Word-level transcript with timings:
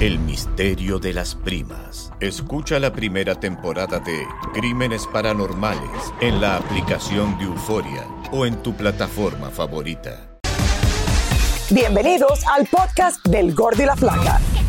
El 0.00 0.20
misterio 0.20 1.00
de 1.00 1.12
las 1.12 1.34
primas. 1.34 2.12
Escucha 2.20 2.78
la 2.78 2.92
primera 2.92 3.34
temporada 3.34 3.98
de 3.98 4.24
Crímenes 4.54 5.08
Paranormales 5.08 6.12
en 6.20 6.40
la 6.40 6.56
aplicación 6.56 7.36
de 7.36 7.46
Euforia 7.46 8.06
o 8.30 8.46
en 8.46 8.62
tu 8.62 8.74
plataforma 8.74 9.50
favorita. 9.50 10.38
Bienvenidos 11.70 12.46
al 12.46 12.66
podcast 12.66 13.26
del 13.26 13.52
Gordo 13.56 13.82
y 13.82 13.86
la 13.86 13.96
Flaca. 13.96 14.40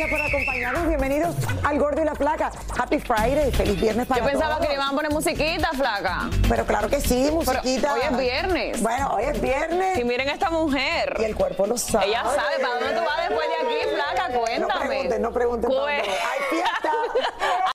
Gracias 0.00 0.18
por 0.18 0.26
acompañarnos. 0.28 0.88
Bienvenidos 0.88 1.34
al 1.62 1.78
Gordo 1.78 2.00
y 2.00 2.06
la 2.06 2.14
Flaca. 2.14 2.50
Happy 2.78 2.98
Friday. 3.00 3.52
Feliz 3.52 3.78
viernes 3.78 4.06
para 4.06 4.22
Yo 4.22 4.26
pensaba 4.26 4.54
todos. 4.54 4.62
que 4.62 4.68
le 4.68 4.74
iban 4.76 4.88
a 4.88 4.92
poner 4.92 5.10
musiquita, 5.12 5.68
flaca. 5.74 6.30
Pero 6.48 6.64
claro 6.64 6.88
que 6.88 7.02
sí, 7.02 7.24
Pero 7.24 7.34
musiquita. 7.34 7.92
hoy 7.92 8.00
es 8.10 8.16
viernes. 8.16 8.80
Bueno, 8.82 9.10
hoy 9.12 9.24
es 9.24 9.38
viernes. 9.42 9.98
Y 9.98 10.04
miren 10.04 10.30
a 10.30 10.32
esta 10.32 10.48
mujer. 10.48 11.16
Y 11.20 11.24
el 11.24 11.34
cuerpo 11.34 11.66
lo 11.66 11.76
sabe. 11.76 12.06
Ella 12.06 12.22
sabe 12.24 12.62
para 12.62 12.74
dónde 12.80 12.94
tú 12.98 13.04
vas 13.04 13.28
después 13.28 13.46
de 13.46 13.66
aquí, 13.66 13.94
flaca. 13.94 14.28
No 14.30 14.40
Cuéntame. 14.40 14.86
pregunten, 14.88 15.22
no 15.22 15.32
pregunten. 15.32 15.70
Cue- 15.70 15.74
dónde 15.74 16.02
voy. 16.02 16.08
¡Hay 16.08 16.40
fiesta! 16.48 16.90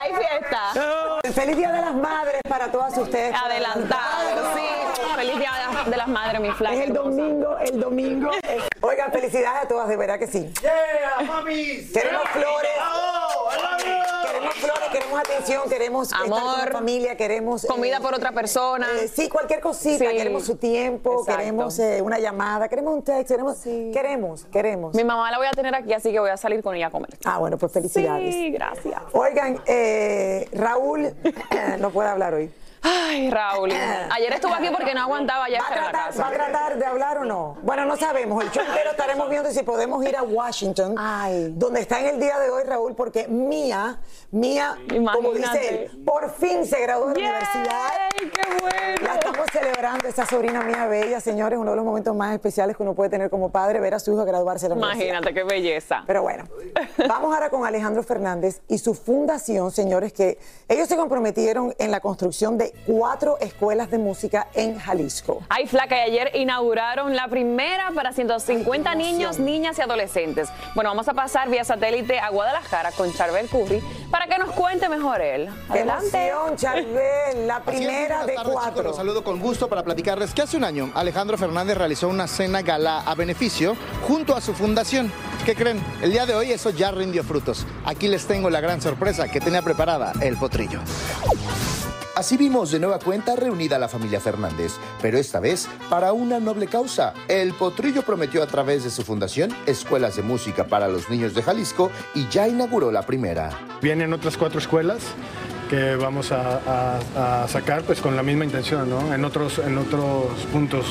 Hay 0.00 0.12
fiesta. 0.12 1.32
Feliz 1.32 1.56
Día 1.56 1.70
de 1.70 1.80
las 1.80 1.94
Madres 1.94 2.40
para 2.48 2.72
todas 2.72 2.98
ustedes. 2.98 3.36
Adelantado, 3.40 4.56
sí. 4.56 4.62
Feliz 5.16 5.38
día 5.38 5.50
de 5.52 5.74
las- 5.74 5.90
de 5.90 5.96
las 5.96 6.08
madres, 6.08 6.40
mi 6.40 6.50
flaca. 6.52 6.74
Es 6.76 6.82
el 6.88 6.92
domingo, 6.94 7.58
el 7.58 7.80
domingo. 7.80 8.30
Oigan, 8.80 9.12
felicidades 9.12 9.64
a 9.64 9.68
todas, 9.68 9.88
de 9.88 9.96
verdad 9.96 10.18
que 10.18 10.26
sí. 10.26 10.52
¡Yeah, 10.62 11.26
mami! 11.26 11.86
Queremos 11.92 12.22
flores. 12.30 12.70
Queremos 14.26 14.54
flores, 14.54 14.88
queremos 14.92 15.20
atención, 15.20 15.62
queremos 15.68 16.08
estar 16.12 16.28
con 16.28 16.38
Amor. 16.38 16.58
la 16.66 16.72
familia, 16.72 17.16
queremos 17.16 17.64
Comida 17.66 17.96
eh, 17.98 18.00
por 18.00 18.14
otra 18.14 18.32
persona. 18.32 18.86
eh, 19.00 19.08
sí, 19.08 19.28
cualquier 19.28 19.60
cosita, 19.60 20.10
Sí. 20.10 20.16
queremos 20.16 20.44
su 20.44 20.56
tiempo, 20.56 21.20
Exacto. 21.20 21.38
queremos 21.40 21.78
eh, 21.78 22.02
una 22.02 22.18
llamada, 22.18 22.68
queremos 22.68 22.94
un 22.94 23.02
texto, 23.02 23.34
queremos, 23.34 23.56
queremos, 23.92 24.44
queremos. 24.46 24.94
Mi 24.94 25.04
mamá 25.04 25.30
la 25.30 25.38
voy 25.38 25.46
a 25.46 25.50
tener 25.52 25.74
aquí, 25.74 25.92
así 25.92 26.12
que 26.12 26.20
voy 26.20 26.30
a 26.30 26.36
salir 26.36 26.62
con 26.62 26.74
ella 26.74 26.88
a 26.88 26.90
comer. 26.90 27.10
Ah, 27.24 27.38
bueno, 27.38 27.56
pues 27.56 27.72
felicidades. 27.72 28.34
Sí, 28.34 28.50
gracias. 28.50 29.00
Oigan, 29.12 29.60
eh, 29.66 30.48
Raúl 30.52 31.14
no 31.80 31.90
puede 31.90 32.08
hablar 32.08 32.34
hoy. 32.34 32.50
Ay, 32.88 33.30
Raúl. 33.30 33.72
Ayer 33.72 34.32
estuvo 34.32 34.54
aquí 34.54 34.68
porque 34.70 34.94
no 34.94 35.00
aguantaba 35.00 35.48
ya 35.48 35.60
¿Va 35.60 35.66
a, 35.66 35.72
tratar. 35.72 36.20
¿Va 36.20 36.28
a 36.28 36.30
tratar 36.30 36.78
de 36.78 36.86
hablar 36.86 37.18
o 37.18 37.24
no? 37.24 37.56
Bueno, 37.62 37.84
no 37.84 37.96
sabemos. 37.96 38.42
El 38.44 38.50
show 38.50 38.64
entero 38.64 38.90
estaremos 38.90 39.28
viendo 39.28 39.50
si 39.50 39.62
podemos 39.62 40.04
ir 40.04 40.16
a 40.16 40.22
Washington, 40.22 40.94
donde 41.58 41.80
está 41.80 42.00
en 42.00 42.06
el 42.14 42.20
día 42.20 42.38
de 42.38 42.50
hoy 42.50 42.62
Raúl, 42.64 42.94
porque 42.94 43.26
Mía, 43.28 43.98
Mía, 44.30 44.76
como 45.12 45.32
dice 45.32 45.68
él, 45.68 46.04
por 46.04 46.30
fin 46.30 46.64
se 46.64 46.80
graduó 46.80 47.08
de 47.08 47.20
la 47.20 47.28
universidad. 47.30 48.05
¡Qué 48.30 48.60
bueno! 48.60 48.96
La 49.02 49.14
estamos 49.14 49.46
celebrando, 49.52 50.08
esta 50.08 50.26
sobrina 50.26 50.62
mía 50.62 50.86
bella, 50.86 51.20
señores, 51.20 51.58
uno 51.58 51.70
de 51.70 51.76
los 51.76 51.84
momentos 51.84 52.14
más 52.14 52.32
especiales 52.34 52.76
que 52.76 52.82
uno 52.82 52.94
puede 52.94 53.10
tener 53.10 53.30
como 53.30 53.50
padre, 53.50 53.80
ver 53.80 53.94
a 53.94 53.98
su 53.98 54.12
hijo 54.12 54.24
graduarse 54.24 54.68
de 54.68 54.74
la. 54.74 54.80
Imagínate 54.80 55.34
qué 55.34 55.44
belleza. 55.44 56.02
Pero 56.06 56.22
bueno, 56.22 56.44
vamos 57.08 57.34
ahora 57.34 57.50
con 57.50 57.64
Alejandro 57.66 58.02
Fernández 58.02 58.62
y 58.68 58.78
su 58.78 58.94
fundación, 58.94 59.70
señores, 59.70 60.12
que 60.12 60.38
ellos 60.68 60.88
se 60.88 60.96
comprometieron 60.96 61.74
en 61.78 61.90
la 61.90 62.00
construcción 62.00 62.58
de 62.58 62.72
cuatro 62.86 63.38
escuelas 63.40 63.90
de 63.90 63.98
música 63.98 64.48
en 64.54 64.78
Jalisco. 64.78 65.40
Ay, 65.48 65.66
flaca, 65.66 65.96
y 65.98 66.10
ayer 66.10 66.30
inauguraron 66.34 67.14
la 67.14 67.28
primera 67.28 67.90
para 67.94 68.12
150 68.12 68.94
niños, 68.94 69.38
niñas 69.38 69.78
y 69.78 69.82
adolescentes. 69.82 70.48
Bueno, 70.74 70.90
vamos 70.90 71.08
a 71.08 71.14
pasar 71.14 71.48
vía 71.48 71.64
satélite 71.64 72.18
a 72.18 72.30
Guadalajara 72.30 72.92
con 72.92 73.12
Charbel 73.12 73.48
Curry 73.48 73.82
para 74.10 74.26
que 74.26 74.38
nos 74.38 74.50
cuente 74.52 74.88
mejor 74.88 75.20
él. 75.20 75.48
¡Qué 75.66 75.80
Adelante. 75.80 76.28
emoción, 76.28 76.56
Charbel! 76.56 77.46
La 77.46 77.60
primera 77.60 78.15
de 78.24 78.34
tardes, 78.34 78.54
chicos. 78.64 78.84
Los 78.84 78.96
saludo 78.96 79.22
con 79.22 79.40
gusto 79.40 79.68
para 79.68 79.82
platicarles 79.82 80.32
que 80.32 80.42
hace 80.42 80.56
un 80.56 80.64
año 80.64 80.90
Alejandro 80.94 81.36
Fernández 81.36 81.76
realizó 81.76 82.08
una 82.08 82.26
cena 82.26 82.62
gala 82.62 83.00
a 83.00 83.14
beneficio 83.14 83.76
junto 84.06 84.36
a 84.36 84.40
su 84.40 84.54
fundación. 84.54 85.12
¿Qué 85.44 85.54
creen? 85.54 85.82
El 86.02 86.12
día 86.12 86.26
de 86.26 86.34
hoy 86.34 86.52
eso 86.52 86.70
ya 86.70 86.90
rindió 86.90 87.24
frutos. 87.24 87.66
Aquí 87.84 88.08
les 88.08 88.26
tengo 88.26 88.50
la 88.50 88.60
gran 88.60 88.80
sorpresa 88.80 89.28
que 89.28 89.40
tenía 89.40 89.62
preparada 89.62 90.12
el 90.20 90.36
potrillo. 90.36 90.80
Así 92.16 92.38
vimos 92.38 92.70
de 92.70 92.80
nueva 92.80 92.98
cuenta 92.98 93.36
reunida 93.36 93.78
la 93.78 93.88
familia 93.88 94.20
Fernández, 94.20 94.72
pero 95.02 95.18
esta 95.18 95.38
vez 95.38 95.68
para 95.90 96.14
una 96.14 96.40
noble 96.40 96.66
causa. 96.66 97.12
El 97.28 97.52
Potrillo 97.52 98.00
prometió 98.00 98.42
a 98.42 98.46
través 98.46 98.84
de 98.84 98.90
su 98.90 99.02
fundación 99.02 99.54
escuelas 99.66 100.16
de 100.16 100.22
música 100.22 100.66
para 100.66 100.88
los 100.88 101.10
niños 101.10 101.34
de 101.34 101.42
Jalisco 101.42 101.90
y 102.14 102.26
ya 102.28 102.48
inauguró 102.48 102.90
la 102.90 103.02
primera. 103.02 103.50
Vienen 103.82 104.14
otras 104.14 104.38
cuatro 104.38 104.58
escuelas 104.58 105.02
que 105.68 105.96
vamos 105.96 106.32
a, 106.32 107.46
sacar 107.48 107.82
pues 107.82 108.00
con 108.00 108.16
la 108.16 108.22
misma 108.22 108.44
intención, 108.44 108.88
¿no? 108.88 109.14
En 109.14 109.24
otros, 109.24 109.58
en 109.58 109.78
otros 109.78 110.26
puntos 110.52 110.86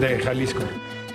de 0.00 0.18
Jalisco. 0.18 0.62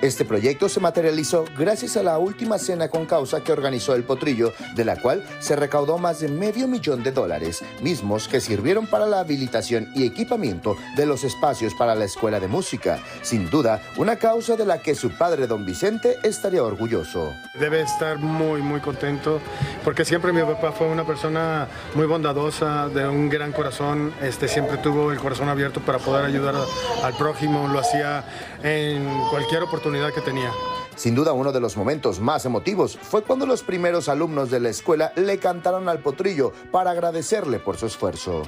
Este 0.02 0.26
proyecto 0.26 0.68
se 0.68 0.80
materializó 0.80 1.46
gracias 1.56 1.96
a 1.96 2.02
la 2.02 2.18
última 2.18 2.58
cena 2.58 2.88
con 2.88 3.06
causa 3.06 3.44
que 3.44 3.52
organizó 3.52 3.94
el 3.94 4.04
Potrillo, 4.04 4.52
de 4.74 4.84
la 4.84 4.96
cual 4.96 5.24
se 5.38 5.56
recaudó 5.56 6.00
más 6.00 6.22
de 6.22 6.28
medio 6.28 6.68
millón 6.68 7.04
de 7.04 7.12
dólares, 7.12 7.64
mismos 7.84 8.28
que 8.28 8.42
sirvieron 8.42 8.88
para 8.88 9.06
la 9.06 9.20
habilitación 9.20 9.92
y 9.94 10.08
equipamiento 10.08 10.76
de 10.96 11.06
los 11.06 11.24
espacios 11.24 11.76
para 11.76 11.94
la 11.94 12.06
escuela 12.06 12.40
de 12.40 12.48
música. 12.48 13.00
Sin 13.22 13.52
duda, 13.52 13.80
una 13.96 14.16
causa 14.16 14.56
de 14.56 14.66
la 14.66 14.82
que 14.82 14.96
su 14.96 15.12
padre, 15.12 15.46
don 15.46 15.68
Vicente, 15.68 16.18
estaría 16.24 16.64
orgulloso. 16.64 17.36
Debe 17.60 17.82
estar 17.82 18.18
muy, 18.18 18.64
muy 18.64 18.80
contento, 18.80 19.40
porque 19.84 20.04
siempre 20.04 20.34
mi 20.34 20.42
papá 20.42 20.72
fue 20.72 20.88
una 20.88 21.06
persona 21.06 21.68
muy 21.94 22.08
bondadosa, 22.08 22.90
de 22.90 23.08
un 23.08 23.30
gran 23.30 23.52
corazón, 23.52 24.16
este, 24.20 24.48
siempre 24.48 24.78
tuvo 24.78 25.12
el 25.12 25.20
corazón 25.20 25.48
abierto 25.48 25.80
para 25.80 26.00
poder 26.00 26.26
ayudar 26.26 26.56
al 27.04 27.14
prójimo, 27.18 27.68
lo 27.68 27.78
hacía 27.78 28.26
en 28.64 29.06
cualquier 29.30 29.62
oportunidad 29.62 29.91
que 29.92 30.22
tenía. 30.22 30.52
Sin 30.96 31.16
duda 31.16 31.34
uno 31.34 31.52
de 31.52 31.60
los 31.60 31.76
momentos 31.76 32.20
más 32.20 32.46
emotivos 32.46 32.98
fue 33.02 33.24
cuando 33.24 33.46
los 33.46 33.62
primeros 33.62 34.08
alumnos 34.08 34.50
de 34.50 34.60
la 34.60 34.70
escuela 34.70 35.12
le 35.16 35.38
cantaron 35.38 35.90
al 35.90 36.00
potrillo 36.00 36.54
para 36.72 36.92
agradecerle 36.92 37.60
por 37.60 37.78
su 37.78 37.88
esfuerzo. 37.88 38.44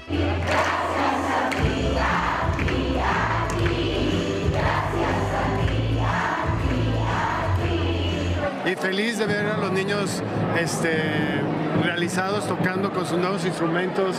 Y 8.66 8.76
feliz 8.76 9.18
de 9.18 9.26
ver 9.26 9.46
a 9.46 9.58
los 9.58 9.72
niños 9.72 10.24
este, 10.58 11.42
realizados, 11.84 12.48
tocando 12.48 12.92
con 12.92 13.06
sus 13.06 13.18
nuevos 13.18 13.46
instrumentos, 13.46 14.18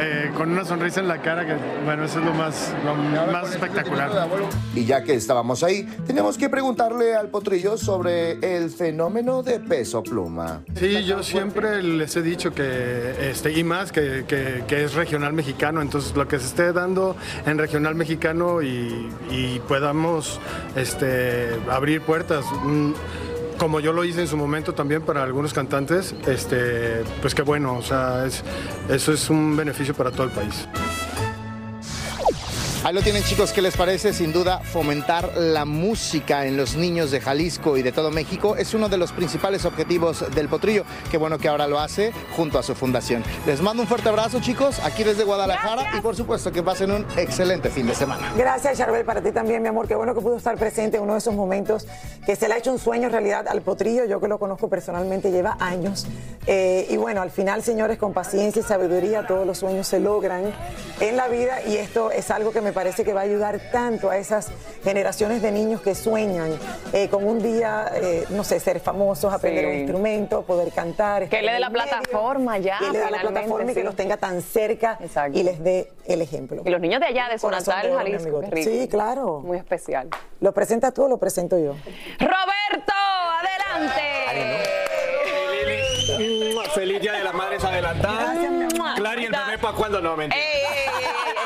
eh, 0.00 0.30
con 0.36 0.50
una 0.52 0.64
sonrisa 0.64 1.00
en 1.00 1.08
la 1.08 1.18
cara, 1.20 1.46
que 1.46 1.54
bueno, 1.84 2.04
eso 2.04 2.18
es 2.20 2.24
lo 2.24 2.32
más, 2.34 2.72
lo 2.84 2.94
más 3.32 3.50
espectacular. 3.50 4.10
Y 4.74 4.84
ya 4.84 5.02
que 5.02 5.14
estábamos 5.14 5.62
ahí, 5.62 5.84
tenemos 6.06 6.38
que 6.38 6.48
preguntarle 6.48 7.14
al 7.14 7.28
potrillo 7.28 7.76
sobre 7.76 8.32
el 8.56 8.70
fenómeno 8.70 9.42
de 9.42 9.60
peso 9.60 10.02
pluma. 10.02 10.62
Sí, 10.74 11.04
yo 11.04 11.22
siempre 11.22 11.82
les 11.82 12.16
he 12.16 12.22
dicho 12.22 12.52
que, 12.52 13.30
este, 13.30 13.52
y 13.52 13.64
más, 13.64 13.92
que, 13.92 14.24
que- 14.26 14.64
que 14.66 14.84
es 14.84 14.94
regional 14.94 15.32
mexicano, 15.32 15.82
entonces 15.82 16.14
lo 16.16 16.26
que 16.28 16.38
se 16.38 16.46
esté 16.46 16.72
dando 16.72 17.16
en 17.46 17.58
regional 17.58 17.94
mexicano 17.94 18.62
y, 18.62 19.08
y 19.30 19.60
podamos 19.68 20.40
este, 20.76 21.48
abrir 21.70 22.00
puertas. 22.02 22.44
mm, 22.64 22.92
Como 23.62 23.78
yo 23.78 23.92
lo 23.92 24.04
hice 24.04 24.22
en 24.22 24.26
su 24.26 24.36
momento 24.36 24.74
también 24.74 25.02
para 25.02 25.22
algunos 25.22 25.52
cantantes, 25.52 26.16
este, 26.26 27.04
pues 27.20 27.32
qué 27.32 27.42
bueno, 27.42 27.76
o 27.76 27.82
sea, 27.82 28.26
es, 28.26 28.42
eso 28.88 29.12
es 29.12 29.30
un 29.30 29.56
beneficio 29.56 29.94
para 29.94 30.10
todo 30.10 30.24
el 30.24 30.32
país. 30.32 30.66
Ahí 32.84 32.92
lo 32.92 33.00
tienen 33.00 33.22
chicos, 33.22 33.52
¿qué 33.52 33.62
les 33.62 33.76
parece? 33.76 34.12
Sin 34.12 34.32
duda, 34.32 34.58
fomentar 34.58 35.36
la 35.36 35.64
música 35.64 36.46
en 36.46 36.56
los 36.56 36.74
niños 36.74 37.12
de 37.12 37.20
Jalisco 37.20 37.76
y 37.76 37.82
de 37.82 37.92
todo 37.92 38.10
México 38.10 38.56
es 38.56 38.74
uno 38.74 38.88
de 38.88 38.96
los 38.96 39.12
principales 39.12 39.64
objetivos 39.64 40.24
del 40.34 40.48
Potrillo. 40.48 40.84
Qué 41.08 41.16
bueno 41.16 41.38
que 41.38 41.46
ahora 41.46 41.68
lo 41.68 41.78
hace 41.78 42.10
junto 42.36 42.58
a 42.58 42.64
su 42.64 42.74
fundación. 42.74 43.22
Les 43.46 43.62
mando 43.62 43.84
un 43.84 43.88
fuerte 43.88 44.08
abrazo 44.08 44.40
chicos, 44.40 44.80
aquí 44.80 45.04
desde 45.04 45.22
Guadalajara 45.22 45.96
y 45.96 46.00
por 46.00 46.16
supuesto 46.16 46.50
que 46.50 46.60
pasen 46.60 46.90
un 46.90 47.06
excelente 47.16 47.70
fin 47.70 47.86
de 47.86 47.94
semana. 47.94 48.32
Gracias, 48.36 48.78
Charbel, 48.78 49.04
para 49.04 49.22
ti 49.22 49.30
también, 49.30 49.62
mi 49.62 49.68
amor. 49.68 49.86
Qué 49.86 49.94
bueno 49.94 50.12
que 50.12 50.20
pudo 50.20 50.38
estar 50.38 50.56
presente 50.56 50.96
en 50.96 51.04
uno 51.04 51.12
de 51.12 51.20
esos 51.20 51.34
momentos 51.34 51.86
que 52.26 52.34
se 52.34 52.48
le 52.48 52.54
ha 52.54 52.58
hecho 52.58 52.72
un 52.72 52.80
sueño 52.80 53.06
en 53.06 53.12
realidad 53.12 53.46
al 53.46 53.62
potrillo. 53.62 54.06
Yo 54.06 54.20
que 54.20 54.26
lo 54.26 54.40
conozco 54.40 54.68
personalmente, 54.68 55.30
lleva 55.30 55.56
años. 55.60 56.08
Eh, 56.48 56.88
y 56.90 56.96
bueno, 56.96 57.22
al 57.22 57.30
final, 57.30 57.62
señores, 57.62 57.96
con 57.98 58.12
paciencia 58.12 58.58
y 58.58 58.64
sabiduría, 58.64 59.24
todos 59.24 59.46
los 59.46 59.58
sueños 59.58 59.86
se 59.86 60.00
logran 60.00 60.52
en 60.98 61.16
la 61.16 61.28
vida. 61.28 61.62
Y 61.64 61.76
esto 61.76 62.10
es 62.10 62.28
algo 62.32 62.50
que 62.50 62.60
me 62.60 62.71
parece 62.72 63.04
que 63.04 63.12
va 63.12 63.20
a 63.20 63.24
ayudar 63.24 63.60
tanto 63.70 64.10
a 64.10 64.16
esas 64.18 64.50
generaciones 64.82 65.42
de 65.42 65.52
niños 65.52 65.80
que 65.82 65.94
sueñan 65.94 66.56
eh, 66.92 67.08
con 67.08 67.24
un 67.26 67.42
día, 67.42 67.90
eh, 67.94 68.24
no 68.30 68.44
sé, 68.44 68.58
ser 68.60 68.80
famosos, 68.80 69.32
aprender 69.32 69.64
Sí. 69.64 69.70
un 69.70 69.76
instrumento, 69.78 70.42
poder 70.42 70.72
cantar. 70.72 71.28
Que 71.28 71.42
le 71.42 71.52
dé 71.52 71.60
la 71.60 71.68
medio, 71.70 71.84
plataforma 71.84 72.58
ya, 72.58 72.78
Que 72.78 72.90
le 72.90 72.98
dé 72.98 73.10
la 73.10 73.20
plataforma 73.20 73.70
y 73.70 73.74
que 73.74 73.84
los 73.84 73.96
tenga 73.96 74.16
tan 74.16 74.42
cerca 74.42 74.98
y 75.32 75.42
les 75.42 75.62
dé 75.62 75.92
el 76.06 76.20
ejemplo. 76.22 76.62
Y 76.64 76.70
los 76.70 76.80
niños 76.80 77.00
de 77.00 77.06
allá, 77.06 77.28
de 77.28 77.38
su 77.38 77.48
natal 77.50 77.92
Jalisco, 77.94 78.22
amigote. 78.22 78.48
qué 78.48 78.54
rico. 78.56 78.70
Sí, 78.70 78.88
claro. 78.88 79.40
Muy 79.40 79.58
especial. 79.58 80.08
¿Lo 80.40 80.52
presentas 80.52 80.92
tú 80.94 81.04
o 81.04 81.08
lo 81.08 81.18
presento 81.18 81.58
yo? 81.58 81.74
Roberto, 82.18 82.92
adelante. 83.40 84.02
Feliz 86.74 87.00
Día 87.02 87.12
de 87.12 87.24
las 87.24 87.34
Madres 87.34 87.62
adelantada. 87.64 88.34
Clary, 88.96 89.26
el 89.26 89.32
bebé 89.32 89.58
para 89.60 89.76
cuando 89.76 90.00
no, 90.00 90.16
mentira. 90.16 90.42
Ey, 90.42 90.50
ey, 90.52 90.62
ey, 90.64 90.84
ey. 91.00 91.01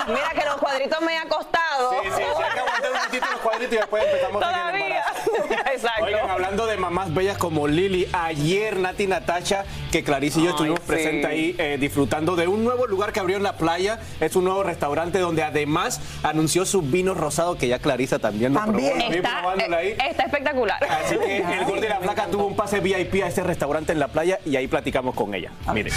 Mira 0.06 0.30
que 0.38 0.44
los 0.44 0.56
cuadritos 0.56 1.00
me 1.02 1.16
han 1.18 1.28
costado. 1.28 1.90
Sí, 1.90 1.96
sí, 2.04 2.10
sí, 2.16 2.22
hay 2.42 2.52
que 2.54 2.60
aguantar 2.60 2.92
un 2.92 2.98
poquito 3.06 3.26
los 3.32 3.40
cuadritos 3.40 3.72
y 3.72 3.76
después 3.76 4.04
empezamos 4.04 4.42
en 4.42 4.48
el 4.48 4.54
Todavía. 4.54 4.86
embarazo. 4.86 5.70
Exacto. 5.72 6.04
Oigan, 6.04 6.30
hablando 6.30 6.66
de 6.66 6.76
mamás 6.76 7.12
bellas 7.14 7.38
como 7.38 7.66
Lili, 7.68 8.08
ayer 8.12 8.76
Nati 8.78 9.06
Natacha, 9.06 9.64
que 9.92 10.02
Clarice 10.04 10.40
y 10.40 10.42
yo 10.44 10.48
Ay, 10.48 10.54
estuvimos 10.54 10.80
sí. 10.80 10.86
presentes 10.86 11.26
ahí 11.30 11.54
eh, 11.58 11.76
disfrutando 11.80 12.36
de 12.36 12.46
un 12.46 12.64
nuevo 12.64 12.86
lugar 12.86 13.12
que 13.12 13.20
abrió 13.20 13.36
en 13.36 13.42
la 13.42 13.56
playa. 13.56 13.98
Es 14.20 14.36
un 14.36 14.44
nuevo 14.44 14.62
restaurante 14.62 15.18
donde 15.18 15.42
además 15.42 16.00
anunció 16.22 16.64
su 16.66 16.82
vino 16.82 17.14
rosado 17.14 17.58
que 17.58 17.68
ya 17.68 17.78
Clarisa 17.78 18.18
también 18.18 18.54
lo 18.54 18.62
probó. 18.62 18.78
Está, 18.78 19.40
ahí. 19.76 19.88
eh, 19.88 19.96
está 20.10 20.22
espectacular. 20.24 20.82
Así 20.84 21.16
que 21.18 21.38
el 21.38 21.64
gordo 21.64 21.84
y 21.84 21.88
la 21.88 22.00
flaca 22.00 22.26
tuvo 22.26 22.46
un 22.46 22.56
pase 22.56 22.80
VIP 22.80 23.22
a 23.24 23.28
ese 23.28 23.42
restaurante 23.42 23.92
en 23.92 23.98
la 23.98 24.08
playa 24.08 24.38
y 24.44 24.56
ahí 24.56 24.66
platicamos 24.68 25.14
con 25.14 25.34
ella. 25.34 25.50
Mire. 25.72 25.90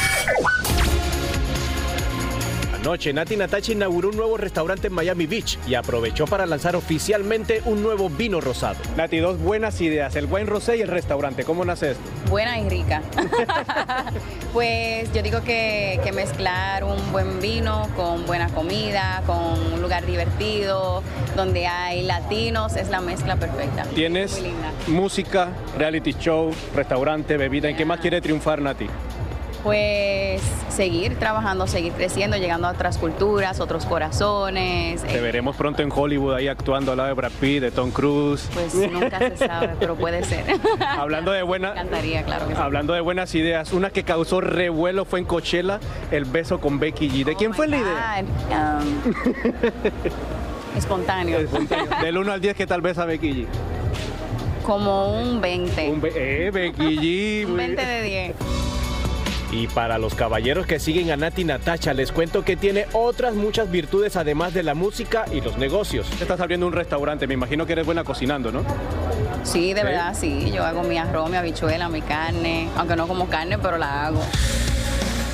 Anoche, 2.81 3.11
Nati 3.11 3.35
Natacha 3.35 3.73
inauguró 3.73 4.09
un 4.09 4.15
nuevo 4.15 4.37
restaurante 4.37 4.87
en 4.87 4.93
Miami 4.93 5.27
Beach 5.27 5.59
y 5.67 5.75
aprovechó 5.75 6.25
para 6.25 6.45
lanzar 6.45 6.77
oficialmente 6.77 7.61
un 7.65 7.83
nuevo 7.83 8.09
vino 8.09 8.39
rosado. 8.39 8.77
Nati, 8.95 9.17
dos 9.17 9.37
buenas 9.37 9.81
ideas, 9.81 10.15
el 10.15 10.25
wine 10.25 10.45
rosé 10.45 10.77
y 10.77 10.81
el 10.81 10.87
restaurante. 10.87 11.43
¿Cómo 11.43 11.65
nace 11.65 11.91
esto? 11.91 12.03
Buena 12.29 12.57
y 12.57 12.69
rica. 12.69 13.01
pues 14.53 15.11
yo 15.13 15.21
digo 15.21 15.41
que, 15.43 15.99
que 16.03 16.11
mezclar 16.13 16.85
un 16.85 17.11
buen 17.11 17.41
vino 17.41 17.87
con 17.97 18.25
buena 18.25 18.47
comida, 18.49 19.23
con 19.25 19.73
un 19.73 19.81
lugar 19.81 20.05
divertido, 20.05 21.03
donde 21.35 21.67
hay 21.67 22.03
latinos, 22.03 22.77
es 22.77 22.89
la 22.89 23.01
mezcla 23.01 23.35
perfecta. 23.35 23.83
Tienes 23.93 24.31
Muy 24.39 24.51
linda. 24.51 24.71
música, 24.87 25.49
reality 25.77 26.13
show, 26.13 26.51
restaurante, 26.73 27.35
bebida. 27.35 27.69
¿En 27.69 27.75
qué 27.75 27.83
más 27.83 27.99
quiere 27.99 28.21
triunfar 28.21 28.61
Nati? 28.61 28.87
Pues 29.63 30.41
seguir 30.69 31.17
trabajando, 31.19 31.67
seguir 31.67 31.91
creciendo, 31.91 32.37
llegando 32.37 32.67
a 32.67 32.71
otras 32.71 32.97
culturas, 32.97 33.59
otros 33.59 33.85
corazones. 33.85 35.01
Te 35.03 35.17
Eh, 35.17 35.21
veremos 35.21 35.55
pronto 35.57 35.81
en 35.81 35.91
Hollywood 35.93 36.33
ahí 36.35 36.47
actuando 36.47 36.91
al 36.91 36.97
lado 36.97 37.09
de 37.09 37.13
Brad 37.15 37.31
Pitt, 37.41 37.61
de 37.61 37.71
Tom 37.71 37.91
Cruise. 37.91 38.47
Pues 38.53 38.73
nunca 38.73 39.19
se 39.19 39.35
sabe, 39.35 39.71
pero 39.77 39.95
puede 39.95 40.23
ser. 40.23 40.45
Hablando 40.97 41.31
de 41.33 41.43
buena, 41.43 41.73
Me 41.73 41.81
encantaría, 41.81 42.23
claro 42.23 42.47
que 42.47 42.55
sí. 42.55 42.61
hablando 42.61 42.93
de 42.93 43.01
buenas 43.01 43.35
ideas, 43.35 43.73
una 43.73 43.89
que 43.89 44.03
causó 44.03 44.39
revuelo 44.39 45.03
fue 45.03 45.19
en 45.19 45.25
Coachella, 45.25 45.81
el 46.11 46.23
beso 46.23 46.61
con 46.61 46.79
Becky 46.79 47.09
G. 47.09 47.25
¿De 47.25 47.35
quién 47.35 47.53
fue 47.53 47.67
la 47.67 47.77
idea? 47.77 48.23
Um, 48.49 49.01
espontáneo. 50.77 51.39
Del 52.01 52.17
1 52.17 52.31
al 52.31 52.39
10, 52.39 52.55
¿qué 52.55 52.65
tal 52.65 52.81
vez 52.81 52.97
a 52.97 53.03
Becky 53.05 53.31
G? 53.31 53.45
Como 54.63 55.19
un 55.21 55.41
20. 55.41 55.89
Un 55.89 56.01
eh, 56.15 56.49
Becky 56.53 56.95
G. 56.97 57.45
Un 57.45 57.51
muy 57.51 57.57
20 57.65 57.85
de 57.85 58.01
10. 58.03 58.35
Y 59.51 59.67
para 59.67 59.97
los 59.97 60.13
caballeros 60.13 60.67
que 60.67 60.79
siguen 60.79 61.09
a 61.09 61.17
Nati 61.17 61.43
Natacha, 61.43 61.93
les 61.93 62.11
cuento 62.11 62.43
que 62.45 62.55
tiene 62.55 62.85
otras 62.93 63.33
muchas 63.33 63.69
virtudes 63.71 64.15
además 64.15 64.53
de 64.53 64.61
la 64.61 64.75
música 64.75 65.25
y 65.31 65.41
los 65.41 65.57
negocios. 65.57 66.07
Estás 66.21 66.39
abriendo 66.39 66.67
un 66.67 66.73
restaurante, 66.73 67.25
me 67.25 67.33
imagino 67.33 67.65
que 67.65 67.73
eres 67.73 67.85
buena 67.85 68.03
cocinando, 68.03 68.51
¿no? 68.51 68.63
Sí, 69.43 69.73
de 69.73 69.79
¿Sí? 69.81 69.85
verdad, 69.85 70.15
sí. 70.19 70.51
Yo 70.53 70.63
hago 70.63 70.83
mi 70.83 70.97
arroz, 70.99 71.31
mi 71.31 71.37
habichuela, 71.37 71.89
mi 71.89 72.01
carne. 72.01 72.69
Aunque 72.77 72.95
no 72.95 73.07
como 73.07 73.27
carne, 73.27 73.57
pero 73.57 73.77
la 73.79 74.05
hago. 74.07 74.21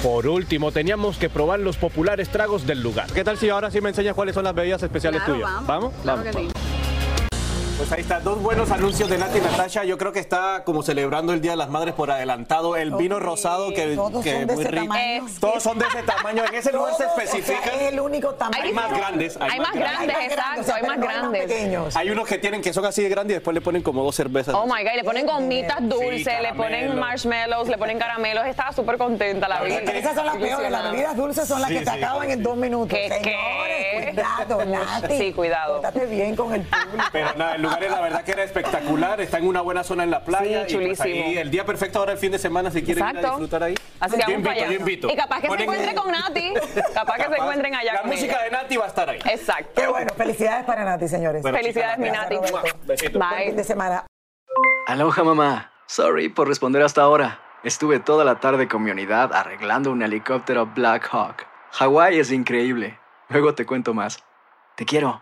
Por 0.01 0.27
último, 0.27 0.71
teníamos 0.71 1.17
que 1.17 1.29
probar 1.29 1.59
los 1.59 1.75
populares 1.77 2.29
tragos 2.29 2.65
del 2.65 2.81
lugar. 2.81 3.07
¿Qué 3.11 3.23
tal 3.23 3.37
si 3.37 3.49
ahora 3.49 3.69
sí 3.71 3.81
me 3.81 3.89
enseñas 3.89 4.13
cuáles 4.15 4.35
son 4.35 4.45
las 4.45 4.53
bebidas 4.55 4.81
especiales 4.83 5.21
Claro, 5.23 5.33
tuyas? 5.41 5.51
vamos. 5.51 5.67
¿Vamos? 5.67 5.93
Claro 6.03 6.17
Vamos. 6.23 6.35
que 6.35 6.41
sí. 6.43 6.54
Pues 7.85 7.99
ahí 7.99 8.01
está, 8.01 8.19
dos 8.19 8.41
buenos 8.41 8.71
anuncios 8.71 9.07
de 9.07 9.15
Nati 9.19 9.37
y 9.37 9.41
Natasha. 9.41 9.83
Yo 9.83 9.99
creo 9.99 10.11
que 10.11 10.17
está 10.19 10.63
como 10.65 10.81
celebrando 10.81 11.33
el 11.33 11.41
Día 11.41 11.51
de 11.51 11.57
las 11.57 11.69
Madres 11.69 11.93
por 11.93 12.09
adelantado. 12.09 12.75
El 12.75 12.89
vino 12.95 13.19
rosado 13.19 13.71
que, 13.75 13.93
todos 13.95 14.23
que 14.23 14.31
son 14.39 14.47
de 14.47 14.55
muy 14.55 14.63
ese 14.63 14.71
rico. 14.71 14.85
tamaño. 14.87 15.25
Todos 15.39 15.61
son 15.61 15.77
de 15.77 15.85
ese 15.85 16.01
tamaño. 16.01 16.43
En 16.49 16.55
ese 16.55 16.71
lugar 16.71 16.95
se 16.95 17.05
especifica. 17.05 17.59
o 17.59 17.63
sea, 17.63 17.73
es 17.75 17.93
el 17.93 17.99
único 17.99 18.33
tamaño. 18.33 18.63
Hay 18.63 18.73
más 18.73 18.89
grandes. 18.89 19.37
Hay 19.39 19.59
más 19.59 19.73
grandes, 19.73 20.17
exacto, 20.31 20.73
hay 20.73 20.81
más 20.81 20.97
grandes. 20.97 21.41
pequeños. 21.45 21.95
Hay 21.95 22.09
unos 22.09 22.27
que 22.27 22.39
tienen 22.39 22.63
que 22.63 22.73
son 22.73 22.85
así 22.85 23.03
de 23.03 23.09
grandes 23.09 23.33
y 23.33 23.35
después 23.35 23.53
le 23.53 23.61
ponen 23.61 23.83
como 23.83 24.03
dos 24.03 24.15
cervezas. 24.15 24.55
Oh 24.55 24.65
my 24.65 24.81
God, 24.83 24.91
y 24.91 24.97
le 24.97 25.03
ponen 25.03 25.27
gomitas 25.27 25.77
dulces, 25.81 26.41
le 26.41 26.53
ponen 26.55 26.97
marshmallows, 26.99 27.67
le 27.67 27.77
ponen 27.77 27.99
caramelos. 27.99 28.47
Estaba 28.47 28.73
súper 28.73 28.97
contenta 28.97 29.47
la 29.47 29.61
vida. 29.61 29.77
Esas 29.81 30.15
son 30.15 30.25
las 30.25 30.37
peores, 30.37 30.71
las 30.71 30.91
bebidas 30.91 31.15
dulces 31.15 31.47
son 31.47 31.61
las 31.61 31.69
Sí, 31.69 31.75
que 31.77 31.85
te 31.85 31.91
sí. 31.91 31.97
acaban 31.97 32.31
en 32.31 32.41
dos 32.41 32.57
minutos. 32.57 32.97
¿Qué, 32.97 33.09
Señores, 33.09 33.21
qué? 33.21 34.11
cuidado, 34.15 34.65
Nati. 34.65 35.17
Sí, 35.19 35.33
cuidado. 35.33 35.73
Pórtate 35.75 36.05
bien 36.07 36.35
con 36.35 36.51
el 36.51 36.61
público. 36.63 37.05
Pero 37.11 37.33
nada, 37.35 37.55
el 37.55 37.61
lugar 37.61 37.74
la 37.79 38.01
verdad 38.01 38.23
que 38.23 38.31
era 38.31 38.43
espectacular, 38.43 39.19
está 39.21 39.37
en 39.37 39.47
una 39.47 39.61
buena 39.61 39.83
zona 39.83 40.03
en 40.03 40.11
la 40.11 40.23
playa. 40.23 40.65
Sí, 40.67 40.75
y 40.75 40.77
pues 40.85 40.97
chulísimo. 40.99 41.25
ahí 41.25 41.37
el 41.37 41.51
día 41.51 41.65
perfecto 41.65 41.99
ahora 41.99 42.13
el 42.13 42.17
fin 42.17 42.31
de 42.31 42.39
semana 42.39 42.71
si 42.71 42.83
quieren 42.83 43.03
ir 43.03 43.07
a 43.07 43.09
Exacto. 43.11 43.29
disfrutar 43.31 43.63
ahí. 43.63 43.75
Así 43.99 44.15
que 44.15 44.21
yo 44.21 44.25
vamos 44.27 44.33
invito, 44.35 44.49
para 44.49 44.55
allá. 44.61 44.67
yo 44.73 44.79
invito. 44.79 45.07
Y 45.11 45.15
capaz 45.15 45.35
que 45.41 45.41
se 45.47 45.53
Ponen- 45.53 45.61
encuentre 45.63 45.95
con 45.95 46.11
Nati. 46.11 46.53
Capaz 46.93 47.15
que 47.17 47.23
se 47.23 47.35
encuentren 47.35 47.75
allá 47.75 47.93
La 47.93 48.01
con 48.01 48.09
música 48.11 48.33
ella. 48.35 48.43
de 48.43 48.51
Nati 48.51 48.77
va 48.77 48.85
a 48.85 48.87
estar 48.87 49.09
ahí. 49.09 49.19
Exacto. 49.25 49.81
Qué 49.81 49.87
bueno, 49.87 50.13
felicidades 50.15 50.65
para 50.65 50.83
Nati, 50.85 51.07
señores. 51.07 51.41
Bueno, 51.41 51.57
Felicidades, 51.57 51.97
mi 51.97 52.07
Gracias, 52.09 52.23
Nati. 52.41 52.51
Roberto. 52.51 52.79
Besito. 52.85 53.19
Buen 53.19 53.29
Bye. 53.31 53.45
fin 53.47 53.55
de 53.57 53.63
semana. 53.63 54.05
Aloha 54.87 55.23
mamá. 55.23 55.71
Sorry 55.87 56.29
por 56.29 56.47
responder 56.47 56.81
hasta 56.81 57.01
ahora. 57.01 57.39
Estuve 57.63 57.99
toda 57.99 58.23
la 58.23 58.39
tarde 58.39 58.67
con 58.67 58.83
mi 58.83 58.91
unidad 58.91 59.33
arreglando 59.33 59.91
un 59.91 60.01
helicóptero 60.03 60.67
Black 60.67 61.07
Hawk. 61.11 61.45
Hawái 61.71 62.19
es 62.19 62.31
increíble. 62.31 62.99
Luego 63.29 63.55
te 63.55 63.65
cuento 63.65 63.93
más. 63.93 64.23
Te 64.75 64.85
quiero. 64.85 65.21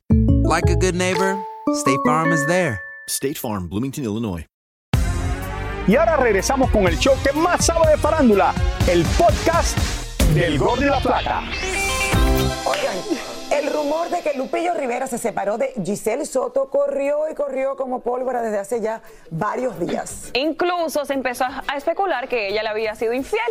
like 0.51 0.69
a 0.69 0.75
good 0.75 0.95
neighbor, 0.95 1.41
State 1.75 1.99
Farm 2.05 2.33
is 2.33 2.45
there. 2.45 2.81
State 3.07 3.37
Farm, 3.37 3.69
Bloomington, 3.69 4.03
Illinois. 4.03 4.45
Y 5.87 5.95
ahora 5.95 6.17
regresamos 6.17 6.69
con 6.71 6.85
el 6.87 6.97
show 6.99 7.15
que 7.23 7.31
más 7.31 7.65
sabe 7.65 7.89
de 7.89 7.97
farándula, 7.97 8.53
el 8.85 9.03
podcast 9.17 9.77
del 10.33 10.59
Gordo 10.59 10.83
y 10.83 10.89
la 10.89 10.99
Plata. 10.99 11.43
El 13.61 13.71
rumor 13.71 14.09
de 14.09 14.21
que 14.21 14.33
Lupillo 14.33 14.73
Rivera 14.73 15.07
se 15.07 15.17
separó 15.17 15.57
de 15.57 15.73
Giselle 15.83 16.25
Soto 16.25 16.69
corrió 16.69 17.29
y 17.29 17.35
corrió 17.35 17.75
como 17.75 17.99
pólvora 18.01 18.41
desde 18.41 18.57
hace 18.57 18.81
ya 18.81 19.01
varios 19.29 19.79
días. 19.79 20.31
Incluso 20.33 21.05
se 21.05 21.13
empezó 21.13 21.45
a 21.45 21.61
a 21.67 21.77
especular 21.77 22.27
que 22.27 22.49
ella 22.49 22.63
le 22.63 22.69
había 22.69 22.95
sido 22.95 23.13
infiel. 23.13 23.41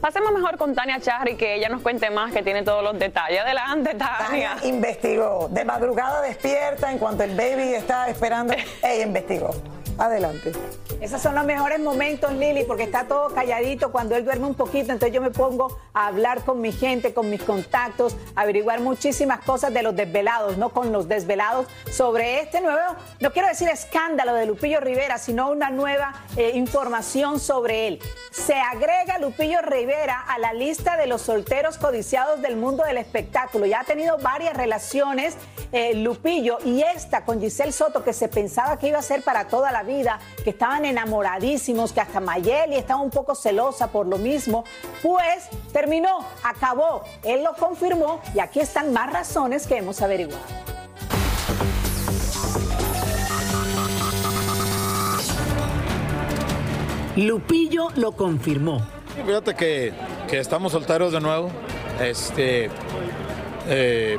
Pasemos 0.00 0.32
mejor 0.32 0.56
con 0.56 0.74
Tania 0.74 1.00
Charri, 1.00 1.36
que 1.36 1.54
ella 1.54 1.68
nos 1.68 1.82
cuente 1.82 2.10
más, 2.10 2.32
que 2.32 2.42
tiene 2.42 2.62
todos 2.62 2.82
los 2.82 2.98
detalles. 2.98 3.40
Adelante, 3.40 3.94
Tania. 3.94 4.18
Tania 4.18 4.56
investigó. 4.64 5.48
De 5.50 5.64
madrugada 5.64 6.22
despierta 6.22 6.90
en 6.90 6.98
cuanto 6.98 7.22
el 7.22 7.36
baby 7.36 7.74
está 7.74 8.08
esperando. 8.08 8.54
Ella 8.82 9.04
investigó. 9.04 9.50
Adelante. 9.98 10.52
Esos 11.00 11.20
son 11.20 11.34
los 11.34 11.44
mejores 11.44 11.78
momentos, 11.78 12.32
Lili, 12.32 12.64
porque 12.64 12.84
está 12.84 13.04
todo 13.04 13.28
calladito. 13.34 13.92
Cuando 13.92 14.16
él 14.16 14.24
duerme 14.24 14.46
un 14.46 14.54
poquito, 14.54 14.92
entonces 14.92 15.12
yo 15.12 15.20
me 15.20 15.30
pongo 15.30 15.78
a 15.92 16.06
hablar 16.06 16.42
con 16.42 16.62
mi 16.62 16.72
gente, 16.72 17.12
con 17.12 17.28
mis 17.28 17.42
contactos, 17.42 18.16
averiguar 18.34 18.80
muchísimas 18.80 19.40
cosas 19.40 19.74
de 19.74 19.82
los 19.82 19.94
desvelados, 19.94 20.56
no 20.56 20.70
con 20.70 20.92
los 20.92 21.06
desvelados, 21.06 21.66
sobre 21.90 22.40
este 22.40 22.62
nuevo, 22.62 22.96
no 23.20 23.32
quiero 23.32 23.48
decir 23.48 23.68
escándalo 23.68 24.32
de 24.34 24.46
Lupillo 24.46 24.80
Rivera, 24.80 25.18
sino 25.18 25.50
una 25.50 25.70
nueva 25.70 26.14
eh, 26.36 26.52
información 26.54 27.40
sobre 27.40 27.88
él. 27.88 27.98
Se 28.30 28.54
agrega 28.54 29.18
Lupillo 29.18 29.60
Rivera 29.60 30.20
a 30.20 30.38
la 30.38 30.54
lista 30.54 30.96
de 30.96 31.06
los 31.06 31.22
solteros 31.22 31.76
codiciados 31.76 32.40
del 32.40 32.56
mundo 32.56 32.84
del 32.84 32.96
espectáculo. 32.96 33.66
Ya 33.66 33.80
ha 33.80 33.84
tenido 33.84 34.16
varias 34.18 34.56
relaciones, 34.56 35.36
eh, 35.72 35.94
Lupillo, 35.94 36.58
y 36.64 36.82
esta 36.82 37.24
con 37.24 37.40
Giselle 37.40 37.72
Soto, 37.72 38.02
que 38.02 38.14
se 38.14 38.28
pensaba 38.28 38.78
que 38.78 38.88
iba 38.88 38.98
a 38.98 39.02
ser 39.02 39.22
para 39.22 39.48
toda 39.48 39.72
la 39.72 39.82
vida, 39.82 40.18
que 40.42 40.50
estaban 40.50 40.85
enamoradísimos, 40.86 41.92
que 41.92 42.00
hasta 42.00 42.20
Mayeli 42.20 42.76
estaba 42.76 43.00
un 43.00 43.10
poco 43.10 43.34
celosa 43.34 43.88
por 43.88 44.06
lo 44.06 44.18
mismo, 44.18 44.64
pues 45.02 45.48
terminó, 45.72 46.24
acabó. 46.42 47.04
Él 47.22 47.42
lo 47.44 47.54
confirmó 47.54 48.20
y 48.34 48.40
aquí 48.40 48.60
están 48.60 48.92
más 48.92 49.12
razones 49.12 49.66
que 49.66 49.78
hemos 49.78 50.00
averiguado. 50.02 50.42
Lupillo 57.16 57.88
lo 57.96 58.12
confirmó. 58.12 58.86
Fíjate 59.24 59.54
que, 59.54 59.94
que 60.28 60.38
estamos 60.38 60.72
solteros 60.72 61.12
de 61.12 61.20
nuevo. 61.20 61.50
Este, 62.00 62.68
eh, 63.68 64.18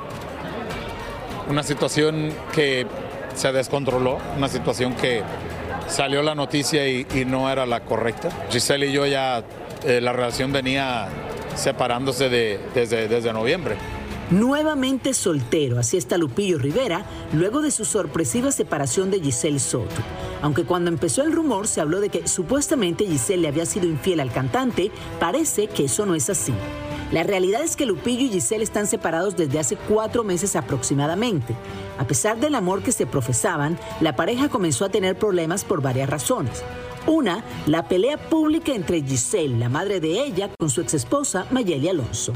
una 1.47 1.61
situación 1.61 2.33
que 2.53 2.87
se 3.35 3.51
descontroló, 3.51 4.17
una 4.35 4.47
situación 4.47 4.95
que 4.95 5.21
salió 5.87 6.21
la 6.21 6.35
noticia 6.35 6.87
y, 6.87 7.05
no 7.25 7.49
era 7.49 7.65
la 7.65 7.81
correcta. 7.81 8.29
Giselle 8.51 8.87
y 8.87 8.91
yo 8.91 9.05
ya, 9.05 9.43
eh, 9.85 10.01
la 10.01 10.13
relación 10.13 10.51
venía 10.51 11.07
separándose 11.55 12.29
de- 12.29 12.59
desde, 12.73 13.07
desde 13.07 13.33
noviembre. 13.33 13.75
Nuevamente 14.29 15.13
soltero, 15.13 15.79
así 15.79 15.95
está 15.95 16.17
Lupillo 16.17 16.57
Rivera, 16.57 17.05
luego 17.31 17.61
de 17.61 17.71
su 17.71 17.85
sorpresiva 17.85 18.51
separación 18.51 19.09
de 19.09 19.21
Giselle 19.21 19.59
Soto. 19.59 19.95
Aunque 20.41 20.65
cuando 20.65 20.89
empezó 20.89 21.23
el 21.23 21.31
rumor 21.31 21.65
se 21.67 21.79
habló 21.79 22.01
de 22.01 22.09
que 22.09 22.27
supuestamente 22.27 23.05
Giselle 23.07 23.43
le 23.43 23.47
había 23.47 23.65
sido 23.65 23.85
infiel 23.85 24.19
al 24.19 24.33
cantante, 24.33 24.91
parece 25.19 25.67
que 25.67 25.85
eso 25.85 26.05
no 26.05 26.13
es 26.13 26.29
así. 26.29 26.53
La 27.11 27.23
realidad 27.23 27.63
es 27.63 27.77
que 27.77 27.85
Lupillo 27.85 28.25
y 28.25 28.29
Giselle 28.29 28.63
están 28.63 28.85
separados 28.85 29.37
desde 29.37 29.59
hace 29.59 29.77
cuatro 29.77 30.25
meses 30.25 30.57
aproximadamente. 30.57 31.55
A 31.97 32.05
pesar 32.05 32.37
del 32.37 32.53
amor 32.53 32.83
que 32.83 32.91
se 32.91 33.05
profesaban, 33.05 33.79
la 34.01 34.17
pareja 34.17 34.49
comenzó 34.49 34.83
a 34.83 34.89
tener 34.89 35.17
problemas 35.17 35.63
por 35.63 35.81
varias 35.81 36.09
razones. 36.09 36.63
Una, 37.05 37.45
la 37.65 37.87
pelea 37.87 38.17
pública 38.17 38.73
entre 38.73 39.01
Giselle, 39.01 39.57
la 39.57 39.69
madre 39.69 40.01
de 40.01 40.21
ella, 40.21 40.49
con 40.59 40.69
su 40.69 40.81
exesposa 40.81 41.47
Mayeli 41.49 41.87
Alonso. 41.87 42.33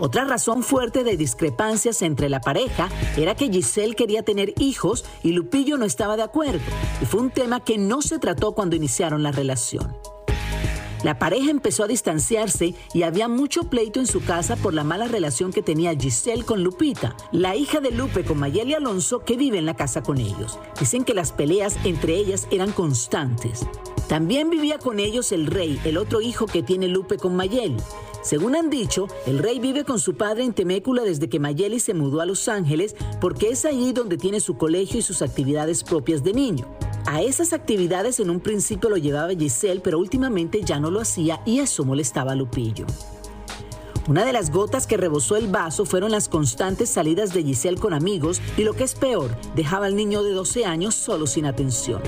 Otra 0.00 0.24
razón 0.24 0.64
fuerte 0.64 1.04
de 1.04 1.16
discrepancias 1.16 2.02
entre 2.02 2.28
la 2.28 2.40
pareja 2.40 2.88
era 3.16 3.36
que 3.36 3.50
Giselle 3.50 3.94
quería 3.94 4.24
tener 4.24 4.52
hijos 4.58 5.04
y 5.22 5.30
Lupillo 5.30 5.76
no 5.76 5.84
estaba 5.84 6.16
de 6.16 6.24
acuerdo. 6.24 6.60
Y 7.00 7.06
fue 7.06 7.20
un 7.20 7.30
tema 7.30 7.60
que 7.60 7.78
no 7.78 8.02
se 8.02 8.18
trató 8.18 8.52
cuando 8.52 8.74
iniciaron 8.74 9.22
la 9.22 9.30
relación. 9.30 9.96
La 11.04 11.18
pareja 11.18 11.50
empezó 11.50 11.84
a 11.84 11.88
distanciarse 11.88 12.74
y 12.92 13.02
había 13.02 13.28
mucho 13.28 13.64
pleito 13.70 14.00
en 14.00 14.06
su 14.06 14.22
casa 14.24 14.56
por 14.56 14.74
la 14.74 14.84
mala 14.84 15.06
relación 15.06 15.52
que 15.52 15.62
tenía 15.62 15.94
Giselle 15.94 16.44
con 16.44 16.64
Lupita, 16.64 17.16
la 17.30 17.54
hija 17.54 17.80
de 17.80 17.92
Lupe 17.92 18.24
con 18.24 18.38
Mayeli 18.38 18.74
Alonso 18.74 19.20
que 19.20 19.36
vive 19.36 19.58
en 19.58 19.66
la 19.66 19.76
casa 19.76 20.02
con 20.02 20.18
ellos. 20.18 20.58
Dicen 20.78 21.04
que 21.04 21.14
las 21.14 21.32
peleas 21.32 21.76
entre 21.84 22.16
ellas 22.16 22.48
eran 22.50 22.72
constantes. 22.72 23.66
También 24.08 24.50
vivía 24.50 24.78
con 24.78 24.98
ellos 24.98 25.32
el 25.32 25.46
rey, 25.46 25.78
el 25.84 25.98
otro 25.98 26.20
hijo 26.20 26.46
que 26.46 26.62
tiene 26.62 26.88
Lupe 26.88 27.16
con 27.16 27.36
Mayeli. 27.36 27.76
Según 28.22 28.56
han 28.56 28.68
dicho, 28.68 29.06
el 29.26 29.38
rey 29.38 29.60
vive 29.60 29.84
con 29.84 30.00
su 30.00 30.16
padre 30.16 30.44
en 30.44 30.52
Temécula 30.52 31.02
desde 31.02 31.28
que 31.28 31.38
Mayeli 31.38 31.78
se 31.78 31.94
mudó 31.94 32.20
a 32.20 32.26
Los 32.26 32.48
Ángeles 32.48 32.96
porque 33.20 33.50
es 33.50 33.64
allí 33.64 33.92
donde 33.92 34.16
tiene 34.16 34.40
su 34.40 34.56
colegio 34.56 34.98
y 34.98 35.02
sus 35.02 35.22
actividades 35.22 35.84
propias 35.84 36.24
de 36.24 36.32
niño. 36.32 36.66
A 37.06 37.22
esas 37.22 37.52
actividades 37.52 38.20
en 38.20 38.30
un 38.30 38.40
principio 38.40 38.90
lo 38.90 38.96
llevaba 38.96 39.34
Giselle, 39.34 39.80
pero 39.80 39.98
últimamente 39.98 40.62
ya 40.62 40.78
no 40.78 40.90
lo 40.90 41.00
hacía 41.00 41.40
y 41.46 41.60
eso 41.60 41.84
molestaba 41.84 42.32
a 42.32 42.34
Lupillo. 42.34 42.86
Una 44.08 44.24
de 44.24 44.32
las 44.32 44.50
gotas 44.50 44.86
que 44.86 44.96
rebosó 44.96 45.36
el 45.36 45.48
vaso 45.48 45.84
fueron 45.84 46.10
las 46.10 46.28
constantes 46.28 46.88
salidas 46.88 47.34
de 47.34 47.44
Giselle 47.44 47.78
con 47.78 47.92
amigos 47.92 48.40
y 48.56 48.64
lo 48.64 48.72
que 48.72 48.84
es 48.84 48.94
peor, 48.94 49.36
dejaba 49.54 49.86
al 49.86 49.96
niño 49.96 50.22
de 50.22 50.32
12 50.32 50.64
años 50.64 50.94
solo 50.94 51.26
sin 51.26 51.44
atención. 51.44 52.00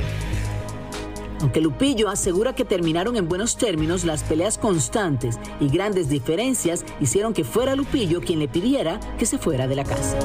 Aunque 1.40 1.60
Lupillo 1.60 2.08
asegura 2.08 2.54
que 2.54 2.64
terminaron 2.64 3.16
en 3.16 3.28
buenos 3.28 3.56
términos, 3.56 4.04
las 4.04 4.22
peleas 4.22 4.58
constantes 4.58 5.38
y 5.58 5.68
grandes 5.68 6.08
diferencias 6.08 6.84
hicieron 7.00 7.32
que 7.32 7.44
fuera 7.44 7.76
Lupillo 7.76 8.20
quien 8.20 8.38
le 8.38 8.48
pidiera 8.48 9.00
que 9.18 9.26
se 9.26 9.38
fuera 9.38 9.66
de 9.66 9.76
la 9.76 9.84
casa. 9.84 10.18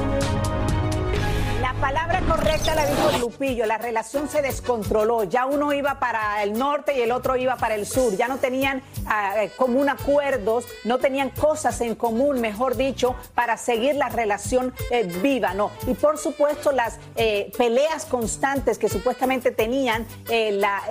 La 1.76 1.92
palabra 1.92 2.20
correcta 2.22 2.74
la 2.74 2.86
dijo 2.86 3.18
Lupillo, 3.20 3.66
la 3.66 3.76
relación 3.76 4.30
se 4.30 4.40
descontroló, 4.40 5.24
ya 5.24 5.44
uno 5.44 5.74
iba 5.74 5.98
para 6.00 6.42
el 6.42 6.58
norte 6.58 6.96
y 6.96 7.02
el 7.02 7.12
otro 7.12 7.36
iba 7.36 7.56
para 7.56 7.74
el 7.74 7.86
sur, 7.86 8.16
ya 8.16 8.28
no 8.28 8.38
tenían 8.38 8.82
ah, 9.06 9.42
eh, 9.42 9.50
común 9.56 9.90
acuerdos, 9.90 10.64
no 10.84 10.96
tenían 10.96 11.28
cosas 11.30 11.82
en 11.82 11.94
común, 11.94 12.40
mejor 12.40 12.76
dicho, 12.76 13.14
para 13.34 13.58
seguir 13.58 13.94
la 13.94 14.08
relación 14.08 14.72
eh, 14.90 15.04
viva, 15.22 15.52
¿no? 15.52 15.70
Y 15.86 15.92
por 15.92 16.16
supuesto 16.16 16.72
las 16.72 16.98
eh, 17.14 17.52
peleas 17.58 18.06
constantes 18.06 18.78
que 18.78 18.88
supuestamente 18.88 19.50
tenían 19.50 20.06
la, 20.28 20.82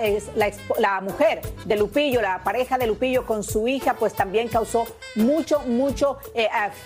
la 0.78 1.00
mujer 1.00 1.40
de 1.64 1.76
Lupillo, 1.76 2.22
la 2.22 2.44
pareja 2.44 2.78
de 2.78 2.86
Lupillo 2.86 3.26
con 3.26 3.42
su 3.42 3.66
hija, 3.66 3.94
pues 3.94 4.14
también 4.14 4.48
causó 4.48 4.86
mucho, 5.16 5.60
mucho 5.66 6.18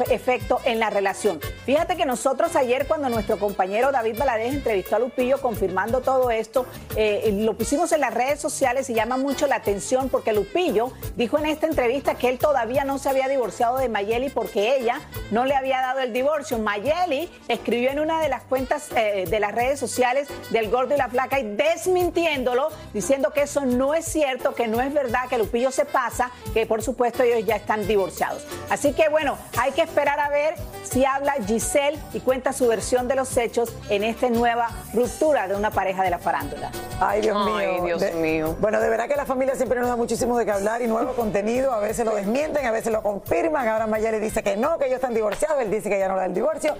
efecto 0.08 0.58
en 0.64 0.80
la 0.80 0.88
relación. 0.88 1.38
Fíjate 1.66 1.96
que 1.96 2.06
nosotros 2.06 2.56
ayer 2.56 2.86
cuando 2.86 3.08
nuestro 3.08 3.38
compañero 3.38 3.90
David 4.00 4.18
Valadez 4.18 4.54
entrevistó 4.54 4.96
a 4.96 4.98
Lupillo 4.98 5.42
confirmando 5.42 6.00
todo 6.00 6.30
esto, 6.30 6.64
eh, 6.96 7.30
lo 7.42 7.52
pusimos 7.52 7.92
en 7.92 8.00
las 8.00 8.14
redes 8.14 8.40
sociales 8.40 8.88
y 8.88 8.94
llama 8.94 9.18
mucho 9.18 9.46
la 9.46 9.56
atención 9.56 10.08
porque 10.08 10.32
Lupillo 10.32 10.92
dijo 11.16 11.38
en 11.38 11.44
esta 11.44 11.66
entrevista 11.66 12.14
que 12.14 12.30
él 12.30 12.38
todavía 12.38 12.84
no 12.84 12.98
se 12.98 13.10
había 13.10 13.28
divorciado 13.28 13.76
de 13.76 13.90
Mayeli 13.90 14.30
porque 14.30 14.78
ella 14.78 15.02
no 15.30 15.44
le 15.44 15.54
había 15.54 15.82
dado 15.82 16.00
el 16.00 16.14
divorcio. 16.14 16.58
Mayeli 16.58 17.28
escribió 17.48 17.90
en 17.90 18.00
una 18.00 18.22
de 18.22 18.30
las 18.30 18.42
cuentas 18.44 18.88
eh, 18.96 19.26
de 19.28 19.38
las 19.38 19.54
redes 19.54 19.78
sociales 19.78 20.28
del 20.48 20.70
Gordo 20.70 20.94
y 20.94 20.96
la 20.96 21.10
Flaca 21.10 21.38
y 21.38 21.54
desmintiéndolo, 21.54 22.70
diciendo 22.94 23.32
que 23.34 23.42
eso 23.42 23.66
no 23.66 23.92
es 23.92 24.06
cierto, 24.06 24.54
que 24.54 24.66
no 24.66 24.80
es 24.80 24.94
verdad, 24.94 25.28
que 25.28 25.36
Lupillo 25.36 25.70
se 25.70 25.84
pasa, 25.84 26.30
que 26.54 26.64
por 26.64 26.82
supuesto 26.82 27.22
ellos 27.22 27.46
ya 27.46 27.56
están 27.56 27.86
divorciados. 27.86 28.46
Así 28.70 28.94
que 28.94 29.10
bueno, 29.10 29.36
hay 29.58 29.72
que 29.72 29.82
esperar 29.82 30.20
a 30.20 30.30
ver 30.30 30.54
si 30.84 31.04
habla 31.04 31.34
Giselle 31.46 31.98
y 32.14 32.20
cuenta 32.20 32.54
su 32.54 32.66
versión 32.66 33.08
de 33.08 33.14
los 33.14 33.36
hechos 33.36 33.74
en 33.88 34.04
esta 34.04 34.28
nueva 34.30 34.68
ruptura 34.94 35.48
de 35.48 35.56
una 35.56 35.70
pareja 35.70 36.02
de 36.02 36.10
la 36.10 36.18
farándula. 36.18 36.70
Ay, 37.00 37.22
Dios 37.22 37.44
mío. 37.44 37.56
Ay, 37.56 37.80
Dios 37.84 38.00
De- 38.00 38.12
mío. 38.12 38.56
Bueno, 38.60 38.80
de 38.80 38.88
verdad 38.88 39.08
que 39.08 39.16
la 39.16 39.24
familia 39.24 39.54
siempre 39.56 39.80
nos 39.80 39.88
da 39.88 39.96
muchísimo 39.96 40.36
de 40.38 40.44
qué 40.44 40.52
hablar 40.52 40.82
y 40.82 40.86
nuevo 40.86 41.12
contenido. 41.14 41.72
A 41.72 41.80
veces 41.80 42.04
lo 42.04 42.14
desmienten, 42.14 42.64
a 42.66 42.70
veces 42.70 42.92
lo 42.92 43.02
confirman. 43.02 43.66
Ahora 43.66 43.86
Mayeli 43.86 44.18
dice 44.20 44.42
que 44.42 44.56
no, 44.56 44.78
que 44.78 44.86
ellos 44.86 44.96
están 44.96 45.14
divorciados. 45.14 45.60
Él 45.62 45.70
dice 45.70 45.88
que 45.88 45.98
ya 45.98 46.08
no 46.08 46.14
le 46.14 46.20
da 46.20 46.26
el 46.26 46.34
divorcio. 46.34 46.74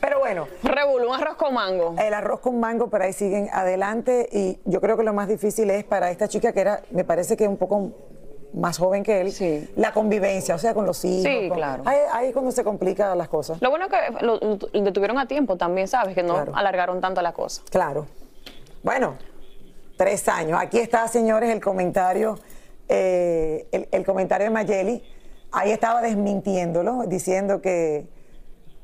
Pero 0.00 0.18
bueno. 0.18 0.48
Revolú, 0.62 1.08
un 1.10 1.14
arroz 1.14 1.36
con 1.36 1.54
mango. 1.54 1.94
El 1.98 2.14
arroz 2.14 2.40
con 2.40 2.58
mango, 2.58 2.88
pero 2.88 3.04
ahí 3.04 3.12
siguen 3.12 3.48
adelante. 3.52 4.28
Y 4.32 4.58
yo 4.64 4.80
creo 4.80 4.96
que 4.96 5.04
lo 5.04 5.12
más 5.12 5.28
difícil 5.28 5.70
es 5.70 5.84
para 5.84 6.10
esta 6.10 6.26
chica 6.28 6.52
que 6.52 6.60
era, 6.60 6.80
me 6.90 7.04
parece 7.04 7.36
que 7.36 7.46
un 7.46 7.56
poco 7.56 7.92
más 8.52 8.78
joven 8.78 9.02
que 9.02 9.20
él, 9.20 9.68
la 9.76 9.92
convivencia, 9.92 10.54
o 10.54 10.58
sea, 10.58 10.72
con 10.74 10.86
los 10.86 11.04
hijos. 11.04 11.24
Sí, 11.24 11.48
con- 11.48 11.58
claro. 11.58 11.82
Ahí, 11.86 11.98
ahí 12.12 12.26
es 12.28 12.32
cuando 12.32 12.50
se 12.52 12.64
complican 12.64 13.16
las 13.18 13.28
cosas. 13.28 13.60
Lo 13.60 13.70
bueno 13.70 13.86
es 13.86 13.90
que 13.90 14.24
lo, 14.24 14.36
lo 14.38 14.56
detuvieron 14.84 15.18
a 15.18 15.26
tiempo 15.26 15.56
también, 15.56 15.88
¿sabes? 15.88 16.14
Que 16.14 16.22
no 16.22 16.36
alargaron 16.54 17.00
tanto 17.00 17.20
la 17.22 17.32
cosa. 17.32 17.62
Claro. 17.70 18.06
Bueno, 18.82 19.16
tres 19.96 20.28
años. 20.28 20.58
Aquí 20.60 20.78
está, 20.78 21.06
señores, 21.08 21.50
el 21.50 21.60
comentario, 21.60 22.38
eh, 22.88 23.66
el, 23.72 23.88
el 23.90 24.04
comentario 24.06 24.46
de 24.46 24.50
Mayeli. 24.50 25.02
Ahí 25.52 25.70
estaba 25.70 26.00
desmintiéndolo, 26.02 27.04
diciendo 27.06 27.60
que, 27.60 28.06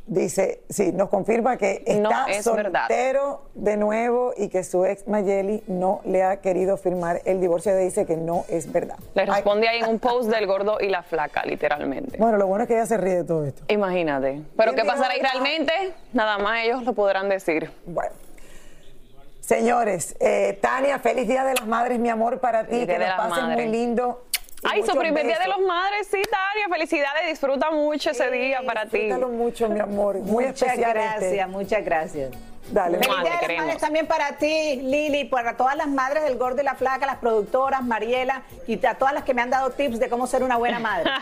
dice, 0.06 0.62
sí, 0.68 0.92
nos 0.92 1.08
confirma 1.08 1.56
que 1.56 1.82
No 2.00 2.10
está 2.10 2.24
es 2.28 2.44
verdad. 2.52 2.80
soltero 2.88 3.42
de 3.54 3.76
nuevo 3.76 4.32
y 4.36 4.48
que 4.48 4.64
su 4.64 4.84
ex 4.84 5.06
Mayeli 5.06 5.62
no 5.68 6.00
le 6.04 6.22
ha 6.22 6.36
querido 6.40 6.76
firmar 6.76 7.20
el 7.24 7.40
divorcio. 7.40 7.76
Dice 7.76 8.04
que 8.06 8.16
no 8.16 8.44
es 8.48 8.70
verdad. 8.72 8.96
Le 9.14 9.24
responde 9.26 9.68
ahí 9.68 9.78
en 9.80 9.88
un 9.88 9.98
post 9.98 10.28
del 10.30 10.46
gordo 10.46 10.78
y 10.80 10.88
la 10.88 11.02
flaca, 11.02 11.44
literalmente. 11.44 12.18
Bueno, 12.18 12.36
lo 12.38 12.46
bueno 12.46 12.64
es 12.64 12.68
que 12.68 12.74
ella 12.74 12.86
se 12.86 12.96
ríe 12.96 13.16
de 13.16 13.24
todo 13.24 13.44
esto. 13.46 13.62
Imagínate. 13.68 14.42
Pero 14.56 14.74
¿qué 14.74 14.84
pasará 14.84 15.14
ahí 15.14 15.20
realmente? 15.20 15.72
Nada 16.12 16.38
más 16.38 16.64
ellos 16.64 16.82
lo 16.84 16.92
podrán 16.92 17.28
decir. 17.28 17.70
Bueno. 17.86 18.10
Señores, 19.40 20.14
eh, 20.20 20.58
Tania, 20.62 20.98
feliz 21.00 21.26
Día 21.26 21.44
de 21.44 21.54
las 21.54 21.66
Madres, 21.66 21.98
mi 21.98 22.08
amor, 22.08 22.38
para 22.38 22.64
ti. 22.64 22.70
Feliz 22.86 22.86
que 22.86 22.98
las 22.98 23.16
pasen 23.16 23.44
Madres. 23.48 23.66
muy 23.68 23.76
lindo. 23.76 24.22
Ay, 24.64 24.82
su 24.84 24.96
primer 24.96 25.26
día 25.26 25.38
de 25.38 25.48
los 25.48 25.60
madres, 25.60 26.06
sí, 26.10 26.22
Tania. 26.22 26.68
Felicidades, 26.70 27.26
disfruta 27.28 27.70
mucho 27.70 28.10
ese 28.10 28.30
día 28.30 28.60
para 28.64 28.86
ti. 28.86 28.98
Disfrútalo 28.98 29.28
mucho, 29.28 29.68
mi 29.68 29.80
amor. 29.80 30.16
Muy 30.18 30.44
muchas 30.46 30.62
especial 30.62 30.92
gracias, 30.94 31.22
este. 31.22 31.46
muchas 31.46 31.84
gracias. 31.84 32.30
Dale. 32.70 32.98
Feliz 32.98 33.08
Madre, 33.08 33.22
Día 33.22 33.30
de 33.30 33.34
las 33.34 33.40
queremos. 33.40 33.64
Madres 33.66 33.82
también 33.82 34.06
para 34.06 34.36
ti, 34.36 34.76
Lili, 34.76 35.24
para 35.24 35.56
todas 35.56 35.74
las 35.76 35.88
madres 35.88 36.22
del 36.22 36.38
Gordo 36.38 36.62
y 36.62 36.64
la 36.64 36.76
Flaca, 36.76 37.04
las 37.06 37.16
productoras, 37.16 37.82
Mariela, 37.82 38.42
y 38.68 38.84
a 38.86 38.94
todas 38.94 39.12
las 39.12 39.24
que 39.24 39.34
me 39.34 39.42
han 39.42 39.50
dado 39.50 39.70
tips 39.70 39.98
de 39.98 40.08
cómo 40.08 40.26
ser 40.28 40.44
una 40.44 40.56
buena 40.56 40.78
madre. 40.78 41.10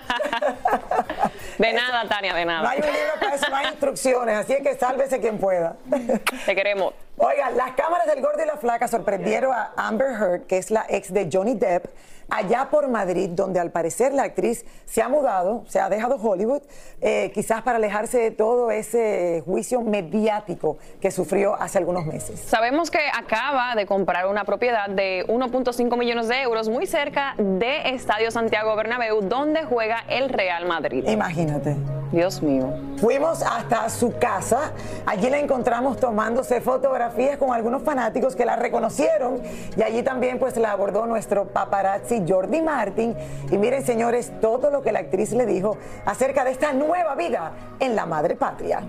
De 1.59 1.73
nada, 1.75 2.09
Tania, 2.09 2.35
de 2.35 2.45
No 2.47 2.53
nada. 2.53 2.71
hay 2.71 2.79
un 2.79 2.87
libro 2.87 3.13
para 3.21 3.35
eso, 3.35 3.49
no 3.51 3.57
hay 3.57 3.67
instrucciones, 3.67 4.37
así 4.37 4.55
es 4.55 4.63
que 4.63 4.75
sálvese 4.79 5.21
quien 5.21 5.39
pueda. 5.39 5.77
Te 6.47 6.55
queremos. 6.55 6.95
Oigan, 7.19 7.55
las 7.57 7.73
cámaras 7.73 8.07
del 8.07 8.23
Gordo 8.23 8.43
y 8.43 8.47
la 8.47 8.57
Flaca 8.57 8.89
sorprendieron 8.89 9.53
a 9.53 9.73
Amber 9.77 10.09
Heard, 10.13 10.47
que 10.47 10.57
es 10.57 10.71
la 10.71 10.87
ex 10.89 11.13
de 11.13 11.29
Johnny 11.31 11.55
Depp, 11.55 11.87
allá 12.31 12.69
por 12.71 12.89
Madrid, 12.89 13.31
donde 13.31 13.61
al 13.61 13.71
parecer 13.71 14.13
la 14.13 14.23
actriz 14.25 14.65
se 14.87 15.03
ha 15.03 15.09
mudado, 15.09 15.65
se 15.67 15.81
ha 15.81 15.89
dejado 15.89 16.17
Hollywood, 16.17 16.63
eh, 17.01 17.31
quizás 17.35 17.63
para 17.63 17.77
alejarse 17.77 18.19
de 18.19 18.31
todo 18.31 18.71
ese 18.71 19.43
juicio 19.45 19.83
mediático 19.83 20.79
que 21.01 21.11
sufrió 21.11 21.55
hace 21.55 21.79
algunos 21.79 22.07
meses. 22.07 22.41
Sabemos 22.41 22.91
que 22.91 23.01
acaba 23.13 23.75
de 23.75 23.87
comprar 23.87 24.27
una 24.27 24.45
propiedad 24.45 24.89
de 24.89 25.25
1.5 25.29 25.97
millones 25.97 26.29
de 26.29 26.41
euros 26.43 26.69
muy 26.69 26.87
cerca 26.87 27.35
de 27.37 27.91
Estadio 27.91 28.31
Santiago 28.31 28.75
Bernabéu, 28.77 29.21
donde 29.23 29.65
juega 29.65 30.05
el 30.09 30.29
Real 30.29 30.67
Madrid. 30.67 31.07
Imagínate. 31.09 31.77
Dios 32.13 32.43
mío. 32.43 32.73
Fuimos 32.97 33.43
hasta 33.43 33.89
su 33.89 34.19
casa, 34.19 34.73
allí 35.07 35.31
la 35.31 35.39
encontramos 35.39 35.99
tomándose 35.99 36.61
fotografías 36.61 37.39
con 37.39 37.53
algunos 37.53 37.83
fanáticos 37.83 38.35
que 38.35 38.45
la 38.45 38.57
reconocieron 38.57 39.41
y 39.77 39.83
allí 39.83 40.03
también 40.03 40.39
pues 40.39 40.57
la 40.57 40.73
abordó 40.73 41.07
nuestro 41.07 41.47
paparazzi 41.47 42.20
Jordi 42.29 42.63
Martin 42.63 43.15
y 43.51 43.57
miren 43.59 43.85
señores 43.85 44.33
todo 44.41 44.71
lo 44.71 44.83
que 44.83 44.93
la 44.93 45.01
actriz 45.01 45.33
le 45.33 45.47
dijo 45.47 45.77
acerca 46.07 46.45
de 46.45 46.53
esta 46.53 46.73
nueva 46.73 47.15
vida 47.15 47.53
en 47.79 47.95
la 47.97 48.07
madre 48.07 48.37
patria. 48.37 48.83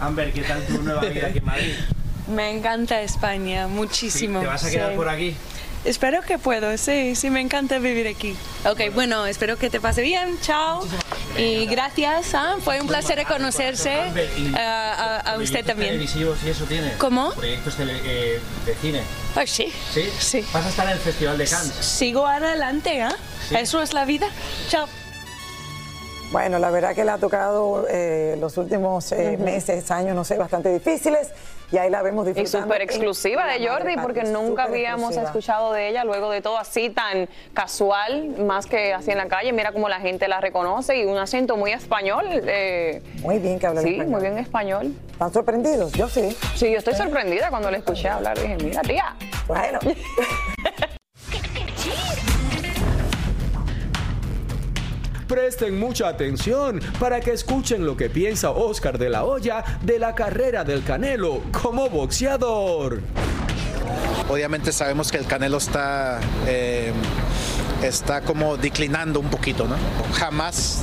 Amber, 0.00 0.32
¿qué 0.32 0.42
tal 0.42 0.62
tu 0.64 0.82
nueva 0.82 1.02
vida 1.02 1.26
aquí 1.26 1.38
en 1.38 1.44
Madrid? 1.44 1.72
Me 2.34 2.50
encanta 2.56 3.00
España, 3.02 3.66
muchísimo. 3.66 4.40
¿Te 4.40 4.46
vas 4.46 4.64
a 4.64 4.70
quedar 4.70 4.90
Sí. 4.92 4.96
por 4.96 5.08
aquí? 5.08 5.36
Espero 5.84 6.20
que 6.20 6.38
puedo, 6.38 6.76
sí, 6.76 7.14
sí, 7.16 7.30
me 7.30 7.40
encanta 7.40 7.78
vivir 7.78 8.06
aquí. 8.06 8.36
Ok, 8.66 8.92
bueno, 8.94 9.24
espero 9.26 9.56
que 9.56 9.70
te 9.70 9.80
pase 9.80 10.02
bien, 10.02 10.38
chao. 10.42 10.86
Y 11.38 11.64
gracias, 11.66 12.34
ah, 12.34 12.56
fue 12.62 12.80
un 12.82 12.86
placer 12.86 13.24
conocerse 13.26 13.90
y- 14.36 14.54
a, 14.54 14.92
a- 14.92 15.16
a 15.20 15.38
usted 15.38 15.64
¿Proyectos 15.64 15.66
también. 15.66 15.90
televisivos 15.92 16.38
y 16.44 16.50
eso 16.50 16.64
tienes? 16.64 16.96
¿Cómo? 16.98 17.32
¿Proyectos 17.32 17.76
tele- 17.78 18.00
eh, 18.04 18.40
de 18.66 18.74
cine? 18.76 19.00
Pues 19.32 19.50
sí. 19.50 19.72
¿Sí? 19.94 20.02
Sí. 20.18 20.44
¿Vas 20.52 20.66
a 20.66 20.68
estar 20.68 20.86
en 20.86 20.92
el 20.92 20.98
Festival 20.98 21.38
de 21.38 21.46
Cannes? 21.46 21.72
Sigo 21.80 22.26
adelante, 22.26 23.00
¿ah? 23.02 23.16
Eso 23.50 23.80
es 23.80 23.94
la 23.94 24.04
vida. 24.04 24.28
Chao. 24.68 24.86
Bueno, 26.30 26.60
la 26.60 26.70
verdad 26.70 26.94
que 26.94 27.04
le 27.04 27.10
ha 27.10 27.18
tocado 27.18 27.86
eh, 27.90 28.36
los 28.38 28.56
últimos 28.56 29.10
eh, 29.10 29.32
Ujú. 29.34 29.44
meses, 29.44 29.90
años, 29.90 30.14
no 30.14 30.22
sé, 30.22 30.36
bastante 30.38 30.72
difíciles 30.72 31.28
y 31.72 31.78
ahí 31.78 31.90
la 31.90 32.02
vemos 32.02 32.24
Y 32.26 32.32
disfrutando. 32.32 32.66
súper 32.66 32.82
en 32.82 32.88
exclusiva 32.88 33.46
de 33.46 33.66
Jordi, 33.66 33.94
porque 34.00 34.22
nunca 34.22 34.64
súper 34.66 34.76
habíamos 34.76 35.10
exclusiva. 35.16 35.22
escuchado 35.24 35.72
de 35.72 35.88
ella 35.88 36.04
luego 36.04 36.30
de 36.30 36.40
todo 36.40 36.56
así 36.58 36.88
tan 36.90 37.28
casual, 37.52 38.28
más 38.38 38.66
que 38.66 38.92
así 38.92 39.10
en 39.10 39.18
la 39.18 39.26
calle. 39.26 39.52
Mira 39.52 39.72
cómo 39.72 39.88
la 39.88 39.98
gente 40.00 40.28
la 40.28 40.40
reconoce 40.40 40.96
y 40.98 41.04
un 41.04 41.18
acento 41.18 41.56
muy 41.56 41.72
español. 41.72 42.26
eh, 42.30 43.02
Muy 43.22 43.38
bien 43.40 43.58
que 43.58 43.66
habla 43.66 43.82
Sí, 43.82 43.88
español. 43.90 44.10
muy 44.12 44.20
bien 44.20 44.38
español. 44.38 44.94
¿Están 45.12 45.32
sorprendidos? 45.32 45.92
Yo 45.92 46.08
sí. 46.08 46.36
Sí, 46.54 46.70
yo 46.70 46.78
estoy 46.78 46.94
sorprendida 46.94 47.50
cuando 47.50 47.70
la 47.72 47.78
escuché 47.78 48.08
hablar. 48.08 48.38
Dije, 48.38 48.56
mira, 48.62 48.82
tía. 48.82 49.16
Bueno. 49.48 49.80
Presten 55.30 55.78
mucha 55.78 56.08
atención 56.08 56.80
para 56.98 57.20
que 57.20 57.30
escuchen 57.30 57.86
lo 57.86 57.96
que 57.96 58.10
piensa 58.10 58.50
Oscar 58.50 58.98
de 58.98 59.08
la 59.08 59.22
Hoya 59.22 59.62
de 59.80 60.00
la 60.00 60.12
carrera 60.12 60.64
del 60.64 60.82
Canelo 60.82 61.42
como 61.52 61.88
boxeador. 61.88 63.00
Obviamente 64.28 64.72
sabemos 64.72 65.12
que 65.12 65.18
el 65.18 65.26
Canelo 65.26 65.58
está, 65.58 66.18
eh, 66.48 66.92
está 67.80 68.22
como 68.22 68.56
declinando 68.56 69.20
un 69.20 69.30
poquito, 69.30 69.68
¿no? 69.68 69.76
Jamás 70.14 70.82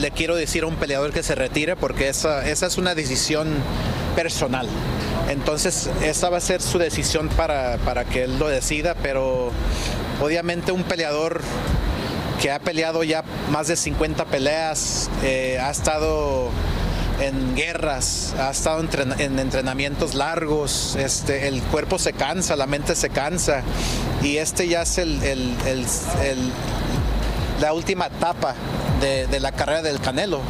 le 0.00 0.10
quiero 0.10 0.34
decir 0.34 0.64
a 0.64 0.66
un 0.66 0.74
peleador 0.74 1.12
que 1.12 1.22
se 1.22 1.36
retire 1.36 1.76
porque 1.76 2.08
esa, 2.08 2.48
esa 2.48 2.66
es 2.66 2.78
una 2.78 2.96
decisión 2.96 3.46
personal. 4.16 4.66
Entonces, 5.28 5.88
esa 6.02 6.30
va 6.30 6.38
a 6.38 6.40
ser 6.40 6.60
su 6.60 6.78
decisión 6.78 7.28
para, 7.28 7.78
para 7.84 8.04
que 8.06 8.24
él 8.24 8.40
lo 8.40 8.48
decida, 8.48 8.96
pero 9.00 9.52
obviamente 10.20 10.72
un 10.72 10.82
peleador 10.82 11.42
que 12.40 12.50
ha 12.50 12.58
peleado 12.58 13.04
ya 13.04 13.22
más 13.50 13.68
de 13.68 13.76
50 13.76 14.24
peleas, 14.24 15.10
eh, 15.22 15.58
ha 15.60 15.70
estado 15.70 16.48
en 17.20 17.54
guerras, 17.54 18.34
ha 18.38 18.50
estado 18.50 18.82
en 19.18 19.38
entrenamientos 19.38 20.14
largos, 20.14 20.96
este, 20.96 21.48
el 21.48 21.60
cuerpo 21.62 21.98
se 21.98 22.14
cansa, 22.14 22.56
la 22.56 22.66
mente 22.66 22.94
se 22.94 23.10
cansa 23.10 23.62
y 24.22 24.38
este 24.38 24.68
ya 24.68 24.82
es 24.82 24.96
el, 24.96 25.20
la 27.60 27.74
última 27.74 28.06
etapa 28.06 28.54
de 29.00 29.40
la 29.40 29.52
carrera 29.52 29.82
del 29.82 30.00
Canelo. 30.00 30.40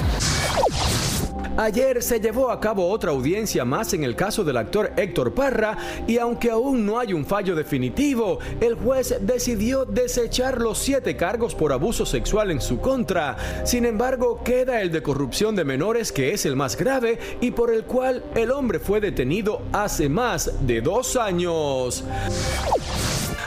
Ayer 1.61 2.03
se 2.03 2.21
llevó 2.21 2.51
a 2.51 2.59
cabo 2.59 2.89
otra 2.89 3.11
audiencia 3.11 3.67
más 3.67 3.93
en 3.93 4.03
el 4.03 4.17
caso 4.17 4.45
del 4.45 4.57
actor 4.57 4.95
Héctor 4.97 5.35
Parra 5.35 5.77
y 6.07 6.17
aunque 6.17 6.51
aún 6.51 6.87
no 6.87 6.99
hay 6.99 7.13
un 7.13 7.27
fallo 7.27 7.55
definitivo, 7.55 8.39
el 8.63 8.77
juez 8.77 9.19
decidió 9.21 9.85
desechar 9.85 10.59
los 10.59 10.79
siete 10.79 11.19
cargos 11.19 11.55
por 11.55 11.75
abuso 11.75 12.07
sexual 12.07 12.51
en 12.51 12.63
su 12.63 12.81
contra. 12.81 13.37
Sin 13.67 13.85
embargo, 13.85 14.43
queda 14.43 14.81
el 14.81 14.91
de 14.91 15.03
corrupción 15.03 15.55
de 15.55 15.67
menores 15.67 16.13
que 16.13 16.33
es 16.33 16.47
el 16.47 16.57
más 16.57 16.79
grave 16.79 17.19
y 17.43 17.51
por 17.51 17.71
el 17.71 17.85
cual 17.85 18.25
el 18.35 18.53
hombre 18.53 18.79
fue 18.79 19.03
detenido 19.03 19.61
hace 19.71 20.09
más 20.09 20.67
de 20.67 20.81
dos 20.81 21.15
años. 21.17 22.03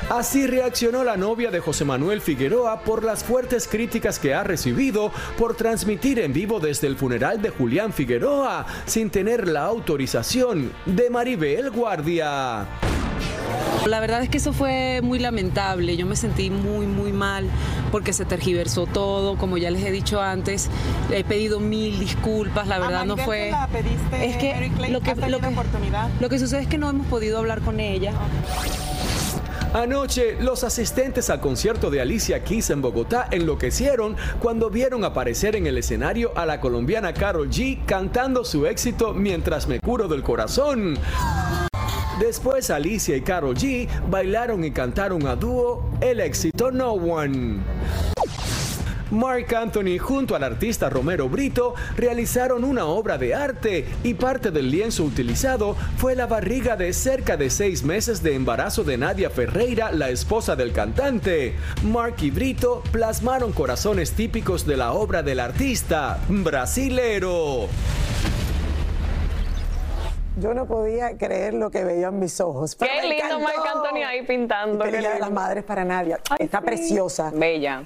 Así 0.10 0.46
reaccionó 0.48 1.04
la 1.04 1.18
novia 1.18 1.50
de 1.50 1.60
José 1.60 1.86
Manuel 1.86 2.22
Figueroa 2.22 2.82
por 2.82 3.04
las 3.04 3.24
fuertes 3.24 3.68
críticas 3.68 4.20
que 4.20 4.34
ha 4.34 4.44
recibido 4.44 5.12
por 5.38 5.56
transmitir 5.56 6.20
en 6.20 6.34
vivo 6.34 6.60
desde 6.60 6.88
el 6.88 6.98
funeral 6.98 7.42
de 7.42 7.50
Julián 7.50 7.94
Figueroa 7.94 8.66
sin 8.86 9.10
tener 9.10 9.48
la 9.48 9.64
autorización 9.66 10.72
de 10.86 11.10
Maribel 11.10 11.72
Guardia. 11.72 12.68
La 13.86 14.00
verdad 14.00 14.24
es 14.24 14.30
que 14.30 14.38
eso 14.38 14.54
fue 14.54 15.02
muy 15.02 15.20
lamentable, 15.20 15.98
yo 15.98 16.06
me 16.06 16.16
sentí 16.16 16.50
muy 16.50 16.86
muy 16.86 17.12
mal 17.12 17.50
porque 17.92 18.14
se 18.14 18.24
tergiversó 18.24 18.86
todo, 18.86 19.38
como 19.38 19.58
ya 19.58 19.72
les 19.72 19.84
he 19.84 19.92
dicho 19.92 20.22
antes, 20.22 20.70
le 21.10 21.20
he 21.20 21.24
pedido 21.24 21.60
mil 21.60 22.00
disculpas, 22.00 22.68
la 22.68 22.80
verdad 22.80 23.06
no 23.06 23.18
fue... 23.18 23.52
es 24.22 24.38
que 24.38 24.72
lo 24.90 25.02
que, 25.02 25.16
lo 25.16 25.40
que, 25.40 25.56
lo 26.20 26.30
que 26.30 26.40
sucede 26.40 26.62
es 26.62 26.68
que 26.68 26.78
no 26.78 26.90
hemos 26.90 27.08
podido 27.08 27.40
hablar 27.40 27.62
con 27.62 27.80
ella. 27.80 28.14
Anoche, 29.74 30.38
los 30.40 30.64
asistentes 30.64 31.32
al 31.32 31.42
concierto 31.42 31.90
de 31.90 32.00
Alicia 32.00 32.44
Keys 32.44 32.70
en 32.70 32.84
Bogotá 32.84 33.28
enloquecieron 33.32 34.16
cuando 34.40 34.70
vieron 34.70 35.04
aparecer 35.04 35.56
en 35.56 35.66
el 35.66 35.80
escenario 35.80 36.32
a 36.36 36.46
la 36.46 36.60
colombiana 36.60 37.12
Carol 37.12 37.50
G 37.50 37.84
cantando 37.84 38.46
su 38.46 38.68
éxito 38.68 39.16
Mientras 39.16 39.68
me 39.68 39.80
curo 39.80 40.08
del 40.08 40.22
corazón. 40.22 41.00
Después 42.20 42.70
Alicia 42.70 43.18
y 43.18 43.22
Carol 43.22 43.56
G 43.56 43.88
bailaron 44.12 44.64
y 44.64 44.70
cantaron 44.70 45.26
a 45.26 45.36
dúo 45.36 45.90
el 46.02 46.20
éxito 46.20 46.70
No 46.70 46.92
One. 46.92 48.13
Mark 49.14 49.54
Anthony 49.56 50.00
junto 50.00 50.36
al 50.36 50.44
artista 50.44 50.90
Romero 50.90 51.30
Brito 51.30 51.76
realizaron 51.96 52.64
una 52.64 52.86
obra 52.86 53.20
de 53.20 53.36
arte 53.36 53.86
y 54.04 54.16
parte 54.16 54.50
del 54.50 54.72
lienzo 54.72 55.04
utilizado 55.04 55.76
fue 55.98 56.16
la 56.16 56.26
barriga 56.26 56.76
de 56.76 56.92
cerca 56.94 57.38
de 57.38 57.52
seis 57.52 57.84
meses 57.84 58.24
de 58.24 58.34
embarazo 58.34 58.84
de 58.84 58.98
Nadia 58.98 59.30
Ferreira, 59.30 59.92
la 59.92 60.10
esposa 60.10 60.56
del 60.56 60.72
cantante. 60.72 61.54
Mark 61.84 62.16
y 62.22 62.32
Brito 62.32 62.82
plasmaron 62.92 63.52
corazones 63.52 64.14
típicos 64.14 64.66
de 64.66 64.78
la 64.78 64.94
obra 64.94 65.22
del 65.22 65.40
artista 65.40 66.20
brasilero. 66.28 67.68
Yo 70.40 70.56
no 70.56 70.66
podía 70.66 71.16
creer 71.20 71.54
lo 71.54 71.70
que 71.70 71.84
veía 71.84 72.08
en 72.08 72.18
mis 72.18 72.42
ojos. 72.42 72.76
Qué 72.76 72.88
lindo 73.08 73.40
Marc 73.40 73.60
Anthony 73.76 74.04
ahí 74.04 74.26
pintando. 74.26 74.84
Feliz 74.84 75.08
de 75.08 75.20
las 75.20 75.32
madres 75.32 75.64
para 75.64 75.86
Nadia. 75.86 76.20
Está 76.40 76.62
preciosa. 76.62 77.32
Bella. 77.32 77.86